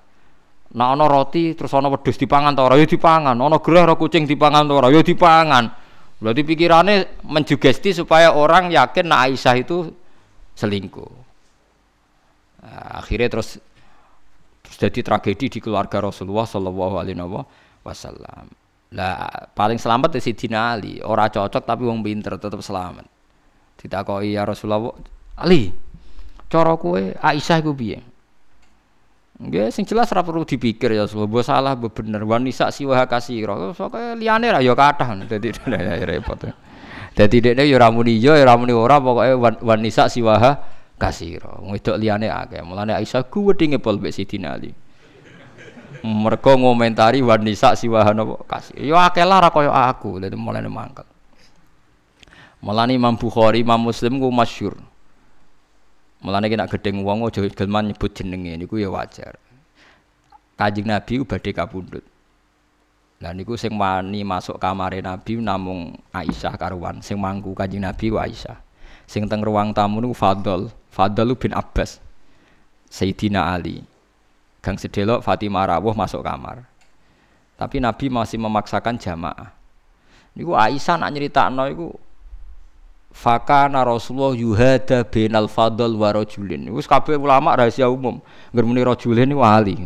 [0.73, 4.25] Nak ana roti terus ana wedhus dipangan ta ora ya dipangan, ana gerah ora kucing
[4.25, 5.69] dipangan ta ora ya dipangan.
[6.17, 6.97] Berarti pikirannya
[7.29, 9.93] menjugesti supaya orang yakin nak Aisyah itu
[10.57, 11.13] selingkuh.
[12.63, 13.61] Nah, akhirnya terus
[14.65, 17.21] terus jadi tragedi di keluarga Rasulullah Shallallahu Alaihi
[17.85, 18.49] Wasallam.
[18.97, 21.03] Lah paling selamat di Sidina Ali.
[21.05, 23.05] Orang cocok tapi wong pinter tetap selamat.
[23.83, 24.95] Ditakoi ya Rasulullah
[25.37, 25.75] Ali,
[26.53, 28.05] cara kue Aisyah iku piye?
[29.43, 33.73] Nggih sing jelas ora perlu dipikir ya mbok salah mbok bener wanisa siwa kasira.
[33.73, 35.51] Soke liyane ra ya kathah dadi
[36.05, 36.53] repot.
[37.17, 40.37] Dadi dekne ya ora muni ya ora muni ora pokoke wanisa siwa
[41.01, 41.59] kasira.
[41.65, 42.61] Wedok liyane akeh.
[42.61, 44.71] Mulane Aisyah kuwedhi ngepol mbek Sidina Ali.
[46.07, 48.79] Mergo ngomentari wanisa siwa napa kasir.
[48.79, 50.23] Ya akeh lah ra kaya aku.
[50.23, 51.09] Dadi mulane mangkel.
[52.63, 54.79] Mulane Imam Bukhari, Imam Muslim ku masyhur.
[56.23, 59.35] Mulane kena gedeng wong aja gelman nyebut jenenge niku ya wajar.
[60.55, 62.07] Kanjeng Nabi badhe kapundhut.
[63.19, 68.23] Lah niku sing wani masuk kamare Nabi namung Aisyah karuan, sing mangku Kanjeng Nabi ku
[68.23, 68.55] Aisyah.
[69.11, 71.99] Sing teng ruang tamu niku Fadl, Fadl bin Abbas.
[72.87, 73.83] Sayyidina Ali.
[74.63, 76.63] Gang sedelok Fatimah rawuh masuk kamar.
[77.59, 79.51] Tapi Nabi masih memaksakan jamaah.
[80.39, 81.87] Niku Aisyah nak nyeritakno iku
[83.13, 86.73] Fakana Rasulullah yuhada binal fadl wa rajulin.
[86.73, 88.19] Wis kabeh ulama rahasia umum.
[88.51, 89.77] Ngger muni rajulin niku ahli.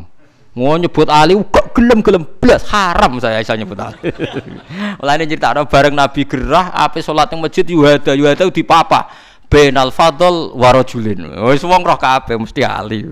[0.57, 4.09] Mau nyebut Ali kok gelem-gelem blas haram saya bisa nyebut Ali.
[5.03, 9.11] Mulane nyeritakno bareng Nabi gerah ape salat ning masjid yuhada yuhada di papa.
[9.53, 11.29] Binal fadl wa rajulin.
[11.51, 13.05] Wis wong roh kabeh mesti Ali.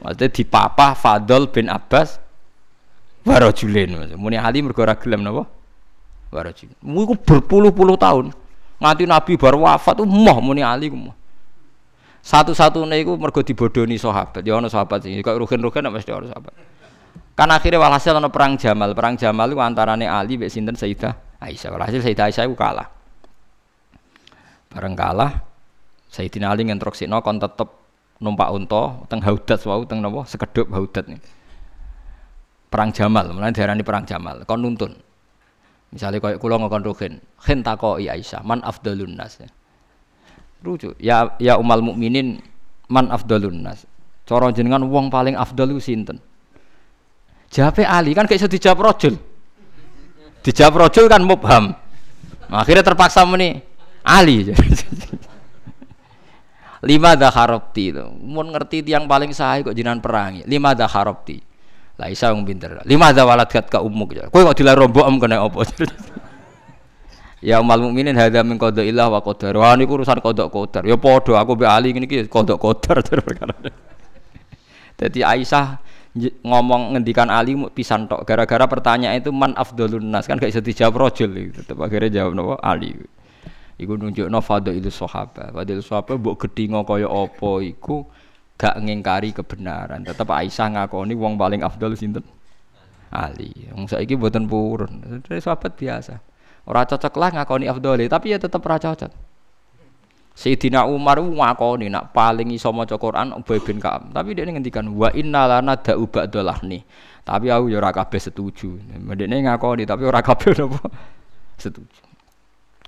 [0.00, 2.16] Maksudnya di papa Fadl bin Abbas
[3.24, 4.16] wa rajulin.
[4.16, 5.44] Muni Ali mergo ora gelem napa?
[6.32, 6.76] Wa rajulin.
[6.76, 8.32] Iku berpuluh-puluh tahun.
[8.80, 10.96] Nganti Nabi baru wafat tuh moh muni Ali ku.
[12.20, 14.40] Satu-satunya itu mergo dibodoni sahabat.
[14.44, 15.20] Ya sahabat sih.
[15.20, 16.52] Kok rugen-rugen mesti ono sahabat.
[17.36, 18.92] Kan akhirnya walhasil ono perang Jamal.
[18.96, 21.68] Perang Jamal itu antarane Ali mbek sinten Sayyidah Aisyah.
[21.76, 22.88] Walhasil Sayyidah Aisyah itu kalah.
[24.72, 25.44] Bareng kalah
[26.10, 27.68] Sayyidina Ali ngentroksikno kon tetep
[28.20, 31.20] numpak unta teng haudat wau teng napa sekedhop haudat nih.
[32.70, 34.46] Perang Jamal, mulane diarani perang Jamal.
[34.46, 34.94] Kon nuntun.
[35.90, 39.42] Misalnya kayak kulo ngokon rugen, khen takoi Aisyah, man afdalun nas.
[40.62, 40.94] Lucu.
[41.02, 42.38] Ya ya umal mukminin
[42.86, 43.82] man afdalun nas.
[44.22, 46.22] Cara jenengan wong paling afdal sinten?
[47.50, 49.18] Jawabe Ali kan kayak dijawab rajul.
[50.46, 51.74] Dijawab rajul kan mubham.
[52.46, 53.58] Akhirnya terpaksa muni
[54.06, 54.46] Ali.
[56.88, 58.06] Lima dah harapti itu.
[58.06, 60.46] Mun ngerti tiang paling sahih kok jinan perangi.
[60.46, 61.49] Lima dah harapti.
[62.00, 62.80] Lah Isa wong pinter.
[62.88, 64.32] Lima ada walad kat ka umuk ya.
[64.32, 65.68] Kowe kok dilar rombok am kena apa?
[67.48, 69.52] ya umal mukminin hadza min qada ilah wa qadar.
[69.60, 70.88] Wah niku urusan qada qadar.
[70.88, 73.52] Ya padha aku mbek Ali ngene iki qada qadar perkara.
[74.96, 75.76] Dadi Aisyah
[76.40, 81.06] ngomong ngendikan Ali pisan tok gara-gara pertanyaan itu man afdalun nas kan gak bisa dijawab
[81.06, 82.96] rajul tetep akhirnya jawab napa Ali.
[83.76, 85.52] Iku nunjukno fadhailus sahabat.
[85.52, 88.08] Fadhailus sahabat mbok gedhinga kaya apa iku
[88.60, 90.04] gak ngingkari kebenaran.
[90.04, 92.20] Tetap Aisyah ngakoni wong paling afdal sinten?
[93.08, 93.72] Ali.
[93.72, 95.24] Wong saiki mboten purun.
[95.24, 96.20] Dari sahabat biasa.
[96.68, 99.32] Ora cocok lah ngakoni afdal, tapi ya tetap ora cocok.
[100.36, 104.12] Sayyidina Umar ngakoni nak paling iso maca Quran Ubay bin Ka'ab.
[104.12, 106.06] Tapi dia ngendikan wa inna lana da'u
[106.68, 106.82] nih.
[107.24, 108.76] Tapi aku ya ora kabeh setuju.
[109.00, 110.84] Mendene ngakoni tapi ora kabeh napa
[111.60, 112.00] setuju.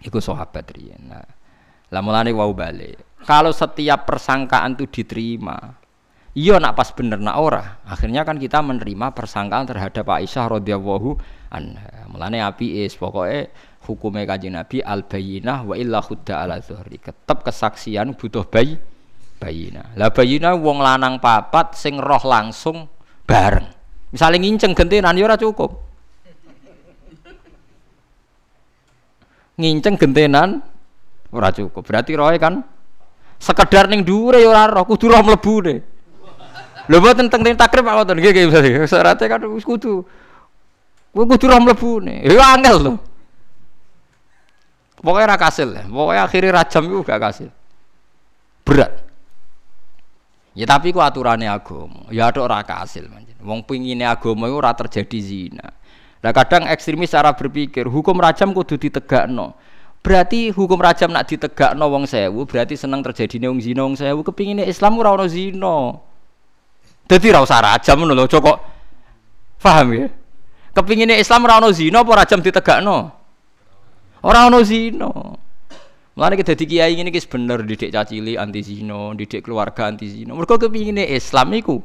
[0.04, 1.12] Iku sahabat riyen.
[1.12, 1.26] Nah,
[1.92, 2.96] lah mulane wau balik.
[3.22, 5.54] Kalau setiap persangkaan itu diterima,
[6.34, 7.78] iya nak pas bener nak ora.
[7.86, 11.10] Akhirnya kan kita menerima persangkaan terhadap Aisyah radhiyallahu
[11.54, 12.10] anha.
[12.10, 13.46] Mulane api is pokoknya
[13.86, 16.98] hukumnya kaji Nabi al bayinah wa illa khudda ala zuhri.
[16.98, 18.74] Tetap kesaksian butuh bayi
[19.38, 19.94] bayinah.
[19.94, 22.90] Lah bayinah wong lanang papat sing roh langsung
[23.22, 23.70] bareng.
[24.12, 25.70] Misalnya nginceng gentenan ya ora cukup.
[29.56, 30.58] Nginceng gentenan
[31.30, 31.86] ora cukup.
[31.86, 32.71] Berarti roe kan
[33.42, 35.82] Sekedar ning dhuwure ya ora roh, kudu roh mlebune.
[36.86, 40.06] Lho mboten teng teng takrib apa to nggih nggih syaratnya kan kudu.
[41.10, 42.22] Kuwi kudu roh mlebune.
[42.22, 42.92] Ya angel lho.
[45.02, 45.82] Pokoknya ra kasil ya.
[45.90, 47.50] Pokoknya akhirnya rajam itu gak kasil.
[48.62, 49.02] Berat.
[50.54, 52.06] Ya tapi ku aturannya agama.
[52.14, 53.34] Ya ada ora kasil manjen.
[53.42, 55.66] Wong pingine agama itu ora terjadi zina.
[56.22, 59.58] Nah kadang ekstremis cara berpikir hukum rajam kudu ditegakno.
[60.02, 64.66] Berarti hukum rajam nak ditegakno wong sewu berarti seneng terjadi wong zina wong sewu kepingine
[64.66, 65.94] Islam ora ono zina.
[67.06, 68.58] Dadi ora usah rajam ngono lho, kok
[69.62, 70.10] paham ya?
[70.74, 72.98] Kepingine Islam ora ono zina apa rajam ditegakno?
[74.26, 75.38] Ora ono zina.
[76.18, 80.34] Mulane kita dadi kiai ngene iki bener didik cacili anti zina, didik keluarga anti zina.
[80.34, 81.78] Mergo kepingine Islam iku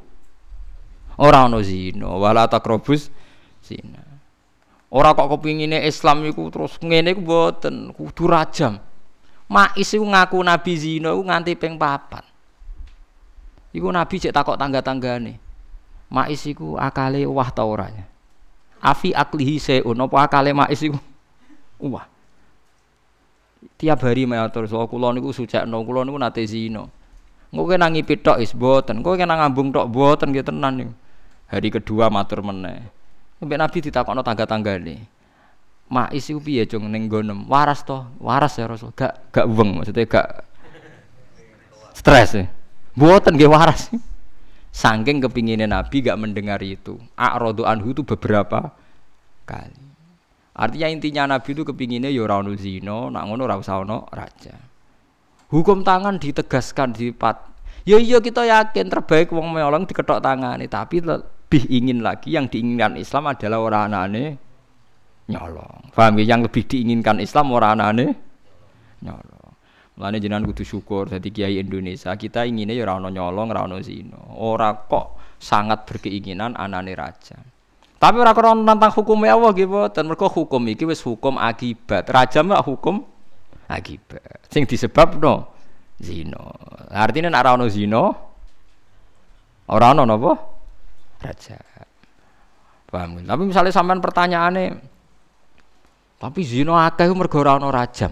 [1.21, 3.13] ora ono zina, wala takrobus
[3.61, 4.06] zina.
[4.87, 8.79] Ora kok kepingine Islam iku terus ngene iku mboten, kudu rajam.
[9.51, 12.23] Ma'is iku ngaku nabi zina iku nganti ping papat.
[13.75, 15.39] Iku nabi cek takok tangga-tanggane.
[16.07, 18.05] Ma'is iku akale wah ta ora ya?
[18.79, 20.95] Afi aklihi seun apa akale Ma'is iku
[21.83, 22.07] wah
[23.77, 26.85] tiap hari matur so kula niku sucekno kula niku nate zina
[27.53, 30.93] engko kena ngipit tok is boten engko kena ngambung tok boten nggih tenan niku
[31.49, 32.89] hari kedua matur meneh
[33.41, 34.95] Mbak Nabi ditakokno tangga-tanggane
[35.87, 40.03] Mais iku piye cung ning gonem waras to waras ya Rasul gak gak weng maksudnya
[40.03, 40.43] gak
[41.95, 42.45] stres ya
[42.91, 43.87] boten nggih waras
[44.77, 47.01] Sangking kepinginnya Nabi gak mendengar itu.
[47.17, 48.77] A'rodu anhu itu beberapa
[49.49, 49.81] kali.
[50.53, 53.57] Artinya intinya Nabi itu kepinginnya ya ora zina, nak ngono ora
[54.13, 54.53] raja.
[55.49, 57.41] Hukum tangan ditegaskan di pat.
[57.89, 61.01] Ya iya kita yakin terbaik wong melong diketok tangan tapi
[61.47, 64.35] lebih ingin lagi yang diinginkan Islam adalah orang anane
[65.31, 65.95] nyolong.
[65.95, 66.35] Paham ya?
[66.35, 68.05] Yang lebih diinginkan Islam orang anane
[68.99, 69.51] nyolong.
[69.95, 74.19] Mulane jenengan kudu syukur dadi kiai Indonesia, kita inginnya ya ora nyolong, ora ono zina.
[74.35, 77.39] Ora kok sangat berkeinginan anane raja.
[77.95, 80.03] Tapi ora krono tentang hukum Allah nggih mboten.
[80.03, 82.11] Mergo hukum iki wis hukum akibat.
[82.11, 83.07] Raja mah hukum
[83.71, 84.51] akibat.
[84.51, 85.47] Sing disebabno
[85.95, 86.43] zina.
[86.91, 88.03] Artinya nek ora ono zina
[89.71, 90.56] ora ono napa?
[91.27, 91.59] Raja.
[92.87, 93.19] Paham?
[93.19, 94.95] Tapi misalnya sampean pertanyaane
[96.17, 98.09] tapi zina akeh mergo ora ono rajam.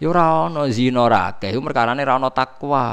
[0.00, 2.86] Ya ora ono zina ora akeh ora ono takwa.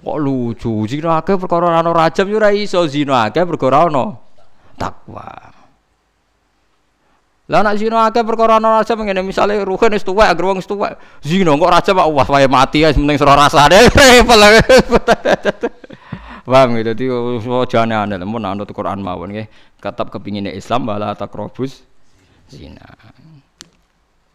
[0.00, 4.16] Kok lucu, zina akeh perkara ana rajam yo ora iso zina akeh perkara ana
[4.78, 5.49] takwa.
[7.50, 10.70] Lah nek zina akeh perkara ana rajam ngene misale ruhen wis tuwek agar wong wis
[10.70, 13.74] tuwek zina kok rajam kok wah wae mati ya penting sira rasane.
[16.50, 17.06] Paham gitu, dadi
[17.70, 19.50] jane aneh mun anut Quran mawon nggih.
[19.82, 21.82] Tetap kepingine Islam wala takrobus
[22.46, 22.86] zina.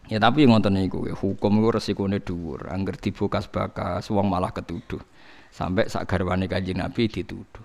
[0.06, 5.02] Ya tapi ngoten niku hukum iku resikone dhuwur, angger dibukas-bakas wong malah ketuduh
[5.50, 7.64] sampai sak garwane Kanjeng Nabi dituduh.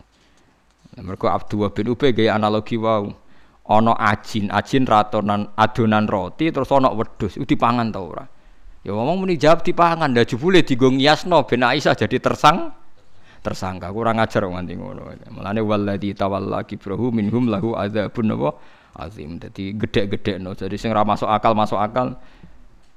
[0.99, 3.15] Mergo Abdullah bin Ubay gaya analogi wau.
[3.72, 8.27] Ana ajin, ajin ratonan adonan roti terus ana wedhus, itu dipangan ta ora?
[8.84, 12.76] Ya ngomong muni jawab dipangan, dah jebule digo ngiasno ben Aisyah jadi tersang
[13.41, 13.89] tersangka.
[13.89, 15.07] Kurang ajar nganti ngono.
[15.34, 18.49] Mulane walladzi tawalla kibrahu minhum lahu adzabun apa
[19.02, 19.41] azim.
[19.41, 20.53] Dadi gedhe-gedhekno.
[20.53, 22.18] Jadi sing masuk akal masuk akal.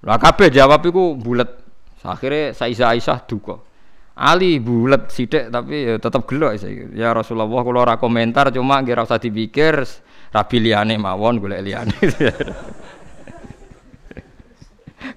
[0.05, 1.49] Lah kabeh jawab iku bulet.
[2.05, 3.57] Akhirnya Aisyah Aisyah duka.
[4.15, 6.55] Ali bulat sidik tapi ya tetap gelo
[6.95, 9.83] ya Rasulullah kalau ora komentar cuma kira usah dipikir
[10.35, 11.95] rabi liane mawon golek liane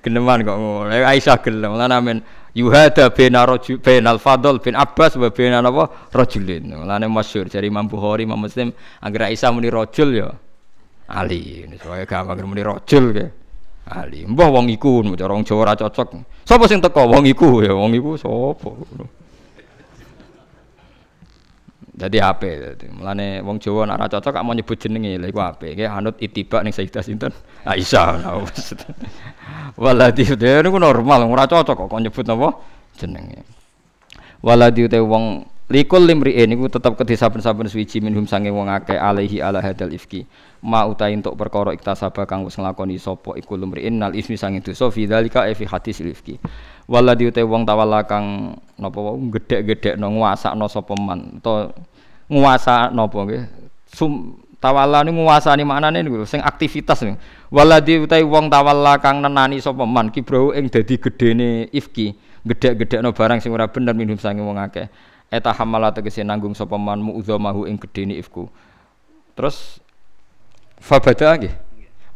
[0.03, 0.91] geneman kok ngono.
[0.91, 1.75] Aisyah gelem.
[1.75, 2.17] Lan amen
[2.55, 5.83] yuhada bin rajul bin al fadl bin Abbas wa bin apa
[6.13, 6.71] rajulin.
[6.85, 7.49] Lan masyhur.
[7.49, 8.71] Dari Imam Bukhari Imam Muslim
[9.01, 10.29] agar Aisyah muni rajul ya.
[11.07, 11.63] Ali.
[11.63, 13.25] Ini soalnya gampang muni rajul ke.
[13.87, 16.43] Ali, mbah wong iku cara wong Jawa ora cocok.
[16.43, 17.07] Sapa sing teko?
[17.07, 18.67] Wong iku ya wong iku sapa.
[21.97, 22.85] Dadi ape dadi.
[22.93, 25.73] Mulane wong Jawa nek cocok gak mau nyebut jenenge lha iku ape.
[25.73, 27.33] Ki anut itibak ning Sayyidah sinten?
[27.65, 28.21] Aisyah.
[29.81, 32.53] Waladi dhewe niku normal ora cocok kok nyebut napa
[33.01, 33.41] jenenge.
[34.45, 39.43] Waladi te wong Likul limri'in niku tetep kedhe saben-saben suwiji minhum sange wong akeh alaihi
[39.43, 40.23] ala hadal ifki.
[40.61, 44.89] Ma utai untuk perkara iktasaba kang wis nglakoni sapa iku limri'in nal ismi sange dosa
[44.89, 46.41] fi dzalika fi hadis ifki.
[46.89, 51.69] Waladi utai wong tawalla kang napa wae gedhek-gedhekno nguasakno sapa man to
[52.31, 53.43] nguasa napa nggih.
[53.93, 57.21] Sum tawalla niku nguasani maknane niku sing aktivitas niku.
[57.53, 62.17] Waladi utai wong tawalla kang nenani sapa man kibrau ing dadi gedene ifki.
[62.47, 64.87] Gedhek-gedhekno barang sing ora bener minhum sange wong akeh
[65.27, 68.47] eta hamala tegese nanggung sapa man mu'dzamahu ing gedene ifku
[69.35, 69.83] terus
[70.81, 71.53] fabada nggih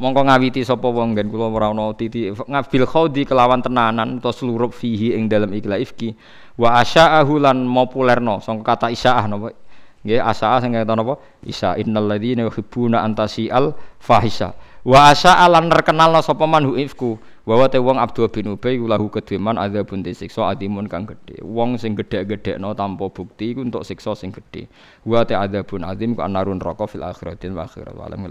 [0.02, 4.74] mongko ngawiti sapa wong gen kula ora ana titi ngabil khaudi kelawan tenanan utawa seluruh
[4.74, 6.18] fihi ing dalam ikla ifki
[6.58, 9.54] wa asya'ahu lan populerno sangka kata isya'ah napa?
[10.02, 11.22] Nggih asaa sing kata napa?
[11.46, 17.22] Isa innal ladzina yuhibbuna antasial fahisha wa asya'a lan terkenal sapa man hu ifku?
[17.42, 21.42] Wa te wong Abdul bin Ubay lahu kedheman adzabun siksa adimun kang gedhe.
[21.42, 24.70] Wong sing gedhe-gedhekno tanpa bukti iku untuk siksa sing gedhe.
[25.02, 28.22] Wa te adzabun adzim ku anarun neraka fil akhiratin wa akhirat wa alam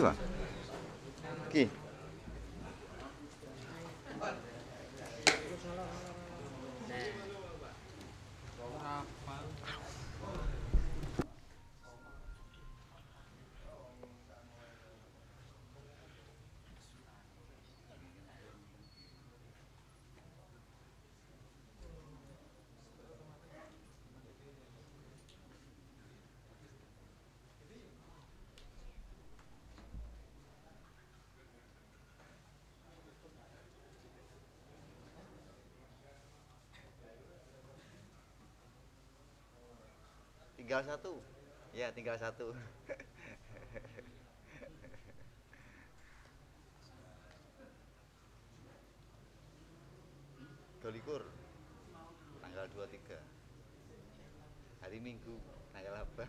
[0.00, 0.23] коллектива
[40.74, 41.22] Tinggal satu.
[41.70, 42.50] Ya, tinggal satu.
[50.82, 51.22] Dolikur
[52.42, 52.90] tanggal 23
[54.82, 55.38] hari Minggu
[55.70, 56.26] tanggal apa?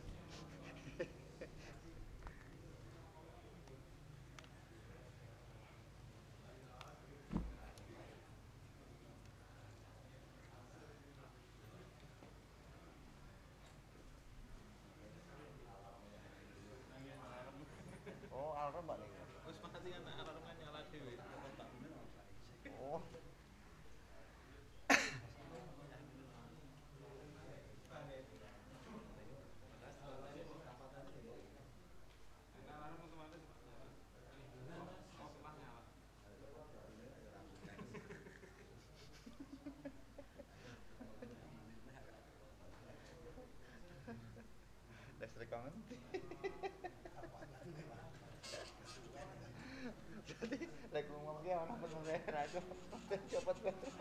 [18.36, 19.10] oh, alarm Mbak nih.
[19.48, 21.14] Wis mati kan alarm kan nyala dhewe.
[22.76, 23.02] Oh.
[45.46, 45.70] Kamu
[50.26, 50.58] Jadi,
[50.90, 52.02] lagi ngomong dia mana bener
[52.34, 52.46] ya,
[53.30, 53.94] cepet banget.